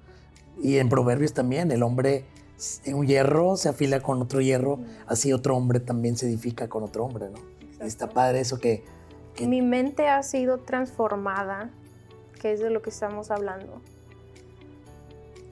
Y 0.61 0.77
en 0.77 0.89
Proverbios 0.89 1.33
también, 1.33 1.71
el 1.71 1.83
hombre, 1.83 2.25
un 2.93 3.07
hierro 3.07 3.55
se 3.55 3.69
afila 3.69 4.01
con 4.01 4.21
otro 4.21 4.41
hierro, 4.41 4.79
así 5.07 5.31
otro 5.31 5.55
hombre 5.55 5.79
también 5.79 6.17
se 6.17 6.27
edifica 6.27 6.67
con 6.67 6.83
otro 6.83 7.05
hombre, 7.05 7.29
¿no? 7.29 7.85
Está 7.85 8.09
padre 8.09 8.41
eso 8.41 8.59
que, 8.59 8.83
que... 9.35 9.47
Mi 9.47 9.61
mente 9.61 10.09
ha 10.09 10.21
sido 10.23 10.59
transformada, 10.59 11.69
que 12.41 12.51
es 12.51 12.59
de 12.59 12.69
lo 12.69 12.81
que 12.81 12.89
estamos 12.89 13.31
hablando, 13.31 13.81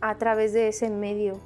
a 0.02 0.18
través 0.18 0.52
de 0.54 0.68
ese 0.68 0.90
medio. 0.90 1.40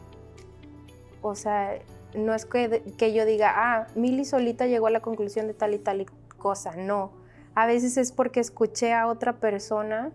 O 1.21 1.35
sea, 1.35 1.77
no 2.15 2.33
es 2.33 2.45
que, 2.45 2.81
que 2.97 3.13
yo 3.13 3.25
diga, 3.25 3.53
ah, 3.55 3.87
Mili 3.95 4.25
solita 4.25 4.65
llegó 4.65 4.87
a 4.87 4.91
la 4.91 5.01
conclusión 5.01 5.47
de 5.47 5.53
tal 5.53 5.75
y 5.75 5.77
tal 5.77 6.01
y 6.01 6.05
cosa, 6.37 6.75
no. 6.75 7.11
A 7.53 7.67
veces 7.67 7.97
es 7.97 8.11
porque 8.11 8.39
escuché 8.39 8.93
a 8.93 9.07
otra 9.07 9.33
persona 9.33 10.11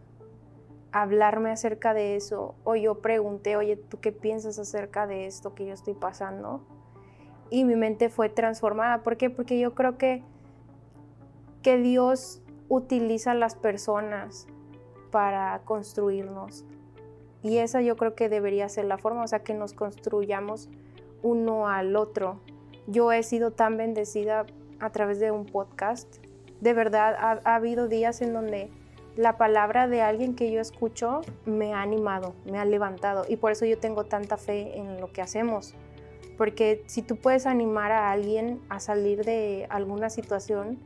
hablarme 1.03 1.51
acerca 1.51 1.95
de 1.95 2.17
eso 2.17 2.55
o 2.65 2.77
yo 2.77 3.01
pregunté, 3.01 3.57
oye, 3.57 3.77
¿tú 3.77 4.01
qué 4.01 4.13
piensas 4.13 4.59
acerca 4.59 5.07
de 5.07 5.27
esto 5.27 5.55
que 5.55 5.67
yo 5.67 5.75
estoy 5.75 5.95
pasando? 5.95 6.61
Y 7.51 7.65
mi 7.65 7.77
mente 7.77 8.09
fue 8.09 8.29
transformada. 8.29 9.03
¿Por 9.03 9.17
qué? 9.17 9.31
Porque 9.31 9.59
yo 9.59 9.75
creo 9.75 9.99
que, 9.99 10.23
que 11.63 11.79
Dios 11.79 12.43
utiliza 12.69 13.33
a 13.33 13.35
las 13.35 13.55
personas 13.55 14.47
para 15.11 15.61
construirnos. 15.65 16.65
Y 17.43 17.59
esa 17.59 17.81
yo 17.81 17.97
creo 17.97 18.15
que 18.15 18.29
debería 18.29 18.69
ser 18.69 18.87
la 18.87 18.99
forma, 18.99 19.23
o 19.23 19.29
sea, 19.29 19.41
que 19.41 19.55
nos 19.55 19.73
construyamos 19.73 20.69
uno 21.23 21.69
al 21.69 21.95
otro. 21.97 22.41
Yo 22.87 23.13
he 23.13 23.23
sido 23.23 23.53
tan 23.53 23.77
bendecida 23.77 24.47
a 24.81 24.91
través 24.91 25.21
de 25.21 25.31
un 25.31 25.47
podcast. 25.47 26.17
De 26.61 26.73
verdad, 26.73 27.15
ha, 27.19 27.55
habido 27.55 27.89
días 27.89 28.23
en 28.23 28.33
donde 28.33 28.71
la 29.17 29.39
palabra 29.39 29.89
de 29.89 30.03
alguien 30.03 30.35
que 30.35 30.53
yo 30.53 30.61
escucho 30.61 31.23
me 31.47 31.73
ha 31.73 31.81
animado, 31.81 32.35
me 32.45 32.59
ha 32.59 32.65
levantado. 32.65 33.25
Y 33.29 33.37
por 33.37 33.53
eso 33.53 33.65
yo 33.65 33.79
tengo 33.79 34.05
tanta 34.05 34.37
fe 34.37 34.79
en 34.79 35.01
lo 35.01 35.11
que 35.11 35.23
hacemos. 35.23 35.75
Porque 36.37 36.85
si 36.87 37.01
tú 37.01 37.17
puedes 37.17 37.47
animar 37.47 37.93
a 37.93 38.11
alguien 38.11 38.61
a 38.69 38.79
salir 38.79 39.25
de 39.25 39.67
alguna 39.71 40.11
situación, 40.11 40.79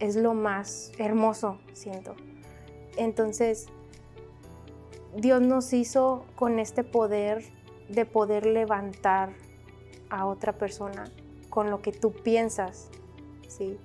es 0.00 0.16
lo 0.16 0.34
más 0.34 0.92
hermoso, 0.98 1.58
siento. 1.72 2.16
Entonces, 2.96 3.68
Dios 5.14 5.40
nos 5.40 5.72
hizo 5.72 6.26
con 6.34 6.58
este 6.58 6.82
poder 6.82 7.44
de 7.88 8.04
poder 8.04 8.46
levantar 8.46 9.30
a 10.10 10.26
otra 10.26 10.52
persona 10.58 11.04
con 11.50 11.70
lo 11.70 11.80
que 11.82 11.92
tú 11.92 12.12
piensas, 12.12 12.90
¿sí? 13.46 13.78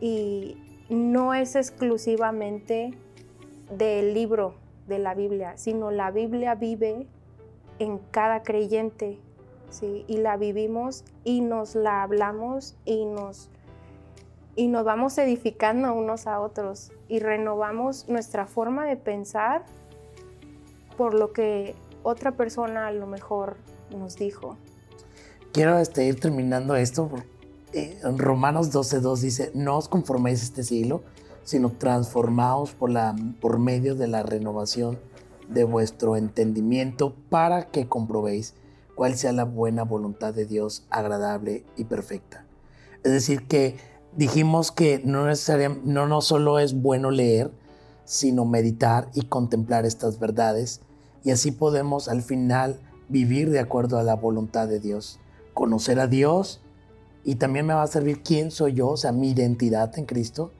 Y 0.00 0.69
no 0.94 1.34
es 1.34 1.56
exclusivamente 1.56 2.92
del 3.70 4.14
libro 4.14 4.54
de 4.88 4.98
la 4.98 5.14
Biblia, 5.14 5.56
sino 5.56 5.90
la 5.90 6.10
Biblia 6.10 6.54
vive 6.54 7.06
en 7.78 7.98
cada 8.10 8.42
creyente, 8.42 9.18
¿sí? 9.70 10.04
Y 10.08 10.18
la 10.18 10.36
vivimos 10.36 11.04
y 11.24 11.40
nos 11.40 11.74
la 11.74 12.02
hablamos 12.02 12.76
y 12.84 13.04
nos, 13.04 13.48
y 14.56 14.68
nos 14.68 14.84
vamos 14.84 15.16
edificando 15.18 15.94
unos 15.94 16.26
a 16.26 16.40
otros 16.40 16.92
y 17.08 17.20
renovamos 17.20 18.08
nuestra 18.08 18.46
forma 18.46 18.86
de 18.86 18.96
pensar 18.96 19.64
por 20.96 21.14
lo 21.14 21.32
que 21.32 21.74
otra 22.02 22.32
persona 22.32 22.88
a 22.88 22.92
lo 22.92 23.06
mejor 23.06 23.56
nos 23.96 24.16
dijo 24.16 24.56
quiero 25.52 25.78
este, 25.78 26.04
ir 26.04 26.18
terminando 26.20 26.74
esto. 26.76 27.10
Eh, 27.72 27.98
en 28.02 28.18
Romanos 28.18 28.72
12.2 28.72 29.20
dice, 29.20 29.50
no 29.54 29.76
os 29.76 29.88
conforméis 29.88 30.42
este 30.42 30.64
siglo, 30.64 31.02
sino 31.44 31.70
transformaos 31.70 32.72
por, 32.72 32.90
la, 32.90 33.14
por 33.40 33.58
medio 33.58 33.94
de 33.94 34.08
la 34.08 34.22
renovación 34.22 34.98
de 35.48 35.64
vuestro 35.64 36.16
entendimiento 36.16 37.14
para 37.28 37.70
que 37.70 37.88
comprobéis 37.88 38.54
cuál 38.94 39.16
sea 39.16 39.32
la 39.32 39.44
buena 39.44 39.84
voluntad 39.84 40.34
de 40.34 40.46
Dios, 40.46 40.84
agradable 40.90 41.64
y 41.76 41.84
perfecta. 41.84 42.44
Es 43.02 43.12
decir, 43.12 43.46
que 43.46 43.76
dijimos 44.16 44.72
que 44.72 45.00
no, 45.04 45.26
no, 45.84 46.06
no 46.06 46.20
solo 46.20 46.58
es 46.58 46.74
bueno 46.74 47.10
leer, 47.10 47.50
sino 48.04 48.44
meditar 48.44 49.08
y 49.14 49.22
contemplar 49.22 49.86
estas 49.86 50.18
verdades, 50.18 50.80
y 51.22 51.30
así 51.30 51.52
podemos 51.52 52.08
al 52.08 52.22
final 52.22 52.80
vivir 53.08 53.50
de 53.50 53.60
acuerdo 53.60 53.98
a 53.98 54.02
la 54.02 54.16
voluntad 54.16 54.68
de 54.68 54.80
Dios 54.80 55.20
conocer 55.54 56.00
a 56.00 56.06
Dios 56.06 56.60
y 57.24 57.36
también 57.36 57.66
me 57.66 57.74
va 57.74 57.82
a 57.82 57.86
servir 57.86 58.22
quién 58.22 58.50
soy 58.50 58.74
yo, 58.74 58.88
o 58.88 58.96
sea, 58.96 59.12
mi 59.12 59.30
identidad 59.30 59.98
en 59.98 60.06
Cristo, 60.06 60.52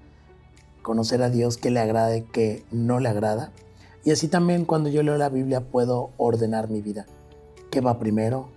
conocer 0.82 1.22
a 1.22 1.30
Dios 1.30 1.56
que 1.56 1.70
le 1.70 1.80
agrada 1.80 2.16
y 2.16 2.22
que 2.22 2.64
no 2.70 3.00
le 3.00 3.08
agrada. 3.08 3.52
Y 4.04 4.10
así 4.10 4.28
también 4.28 4.64
cuando 4.64 4.88
yo 4.88 5.02
leo 5.02 5.16
la 5.16 5.28
Biblia 5.28 5.60
puedo 5.60 6.10
ordenar 6.16 6.70
mi 6.70 6.80
vida. 6.80 7.06
qué 7.70 7.80
va 7.80 8.00
primero, 8.00 8.48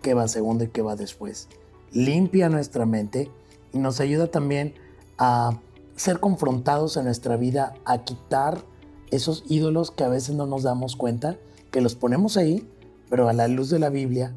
qué 0.00 0.14
va 0.14 0.26
segundo 0.26 0.64
y 0.64 0.68
qué 0.68 0.80
va 0.80 0.96
después. 0.96 1.48
Limpia 1.92 2.48
nuestra 2.48 2.86
mente 2.86 3.30
y 3.72 3.78
nos 3.78 4.00
ayuda 4.00 4.30
también 4.30 4.74
a 5.18 5.60
ser 5.96 6.18
confrontados 6.18 6.96
en 6.96 7.04
nuestra 7.04 7.36
vida, 7.36 7.74
a 7.84 8.04
quitar 8.04 8.62
esos 9.10 9.44
ídolos 9.48 9.90
que 9.90 10.04
a 10.04 10.08
veces 10.08 10.34
no 10.34 10.46
nos 10.46 10.62
damos 10.62 10.96
cuenta, 10.96 11.36
que 11.70 11.82
los 11.82 11.94
ponemos 11.94 12.36
ahí, 12.36 12.66
pero 13.10 13.28
a 13.28 13.32
la 13.32 13.48
luz 13.48 13.68
de 13.68 13.78
la 13.78 13.90
Biblia 13.90 14.32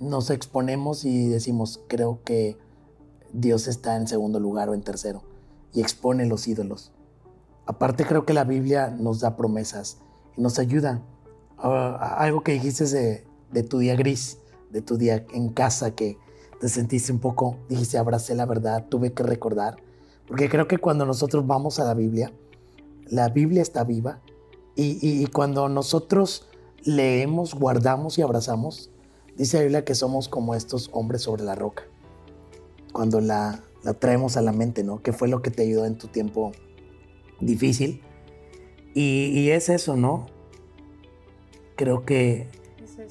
nos 0.00 0.30
exponemos 0.30 1.04
y 1.04 1.28
decimos, 1.28 1.80
creo 1.88 2.20
que 2.24 2.56
Dios 3.32 3.68
está 3.68 3.96
en 3.96 4.08
segundo 4.08 4.40
lugar 4.40 4.68
o 4.68 4.74
en 4.74 4.82
tercero, 4.82 5.22
y 5.72 5.80
expone 5.80 6.26
los 6.26 6.48
ídolos. 6.48 6.92
Aparte 7.66 8.04
creo 8.04 8.24
que 8.24 8.34
la 8.34 8.44
Biblia 8.44 8.88
nos 8.90 9.20
da 9.20 9.36
promesas 9.36 9.98
y 10.36 10.40
nos 10.40 10.58
ayuda. 10.58 11.02
Ah, 11.58 12.16
algo 12.18 12.42
que 12.42 12.52
dijiste 12.52 12.86
de, 12.86 13.24
de 13.52 13.62
tu 13.62 13.78
día 13.78 13.94
gris, 13.94 14.38
de 14.70 14.82
tu 14.82 14.96
día 14.96 15.24
en 15.32 15.50
casa, 15.50 15.94
que 15.94 16.18
te 16.60 16.68
sentiste 16.68 17.12
un 17.12 17.20
poco, 17.20 17.56
dijiste, 17.68 17.98
abracé 17.98 18.34
la 18.34 18.46
verdad, 18.46 18.86
tuve 18.88 19.12
que 19.12 19.22
recordar. 19.22 19.76
Porque 20.26 20.48
creo 20.48 20.68
que 20.68 20.78
cuando 20.78 21.06
nosotros 21.06 21.46
vamos 21.46 21.78
a 21.78 21.84
la 21.84 21.94
Biblia, 21.94 22.32
la 23.06 23.28
Biblia 23.28 23.62
está 23.62 23.82
viva 23.84 24.20
y, 24.76 25.26
cuando 25.26 25.68
nosotros 25.68 26.46
leemos, 26.84 27.54
guardamos 27.54 28.18
y 28.18 28.22
abrazamos, 28.22 28.89
dice 29.40 29.56
la 29.56 29.62
Biblia 29.64 29.84
que 29.84 29.94
somos 29.94 30.28
como 30.28 30.54
estos 30.54 30.90
hombres 30.92 31.22
sobre 31.22 31.42
la 31.42 31.54
roca. 31.54 31.84
Cuando 32.92 33.20
la, 33.20 33.62
la 33.82 33.94
traemos 33.94 34.36
a 34.36 34.42
la 34.42 34.52
mente, 34.52 34.84
¿no? 34.84 35.02
¿Qué 35.02 35.12
fue 35.12 35.28
lo 35.28 35.42
que 35.42 35.50
te 35.50 35.62
ayudó 35.62 35.86
en 35.86 35.98
tu 35.98 36.08
tiempo 36.08 36.52
difícil. 37.40 38.02
Y, 38.94 39.50
es 39.50 39.68
eso, 39.68 39.96
¿no? 39.96 40.26
Creo 41.76 42.04
que 42.04 42.48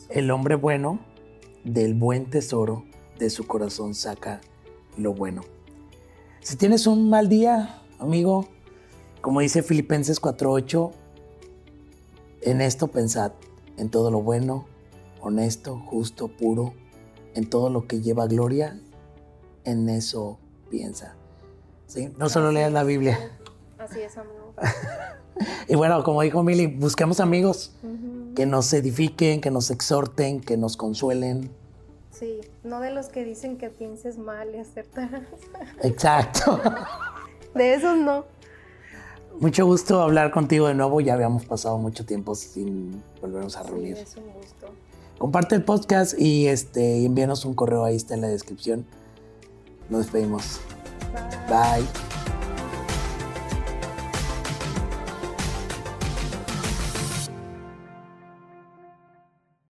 el 0.10 0.30
hombre 0.32 0.56
bueno 0.56 1.00
del 1.63 1.94
buen 1.94 2.30
tesoro 2.30 2.86
de 3.18 3.30
su 3.30 3.48
corazón 3.48 3.96
saca 3.96 4.42
lo 4.98 5.13
bueno. 5.13 5.42
Si 6.42 6.56
tienes 6.56 6.86
un 6.88 7.10
mal 7.10 7.30
día, 7.30 7.82
amigo, 7.98 8.48
como 9.22 9.39
dice 9.39 9.63
Filipenses 9.63 10.22
4:8, 10.22 10.92
en 12.42 12.62
esto 12.62 12.88
pensad, 12.88 13.32
en 13.78 13.89
todo 13.89 14.12
lo 14.12 14.22
bueno, 14.22 14.65
honesto, 15.21 15.77
justo, 15.88 16.27
puro, 16.27 16.73
en 17.36 17.49
todo 17.49 17.69
lo 17.69 17.88
que 17.88 18.01
lleva 18.01 18.27
gloria, 18.27 18.79
en 19.63 19.89
eso 19.89 20.39
piensa. 20.69 21.15
¿Sí? 21.88 22.13
No 22.17 22.29
solo 22.29 22.51
leas 22.51 22.71
la 22.71 22.84
Biblia, 22.84 23.17
Así 23.79 24.01
es, 24.01 24.17
amigo. 24.17 24.53
y 25.69 25.75
bueno, 25.75 26.03
como 26.03 26.21
dijo 26.21 26.43
Mili, 26.43 26.67
busquemos 26.67 27.21
amigos 27.21 27.71
que 28.36 28.45
nos 28.45 28.71
edifiquen, 28.73 29.39
que 29.39 29.51
nos 29.51 29.71
exhorten, 29.71 30.41
que 30.41 30.58
nos 30.58 30.75
consuelen. 30.75 31.49
Sí, 32.12 32.41
no 32.63 32.82
de 32.82 32.91
los 32.91 33.08
que 33.08 33.23
dicen 33.23 33.58
que 33.58 33.69
pienses 33.69 34.17
mal 34.17 34.53
y 34.53 34.60
acertarás. 34.60 35.23
Exacto. 35.82 36.60
de 37.55 37.73
esos 37.73 37.97
no. 37.97 38.25
Mucho 39.39 39.65
gusto 39.65 40.01
hablar 40.01 40.32
contigo 40.32 40.67
de 40.67 40.73
nuevo. 40.73 40.99
Ya 40.99 41.13
habíamos 41.13 41.45
pasado 41.45 41.77
mucho 41.77 42.05
tiempo 42.05 42.36
sin 42.36 43.01
volvernos 43.21 43.55
a 43.55 43.63
reunir. 43.63 43.95
Sí, 43.95 44.03
es 44.03 44.17
un 44.17 44.34
gusto. 44.34 44.67
Comparte 45.19 45.53
el 45.53 45.63
podcast 45.63 46.17
y 46.17 46.47
este, 46.47 47.05
envíanos 47.05 47.43
un 47.43 47.53
correo, 47.53 47.84
ahí 47.84 47.97
está 47.97 48.13
en 48.15 48.21
la 48.21 48.27
descripción. 48.29 48.86
Nos 49.89 50.03
despedimos. 50.03 50.62
Bye. 51.49 51.82
Bye. 51.82 52.38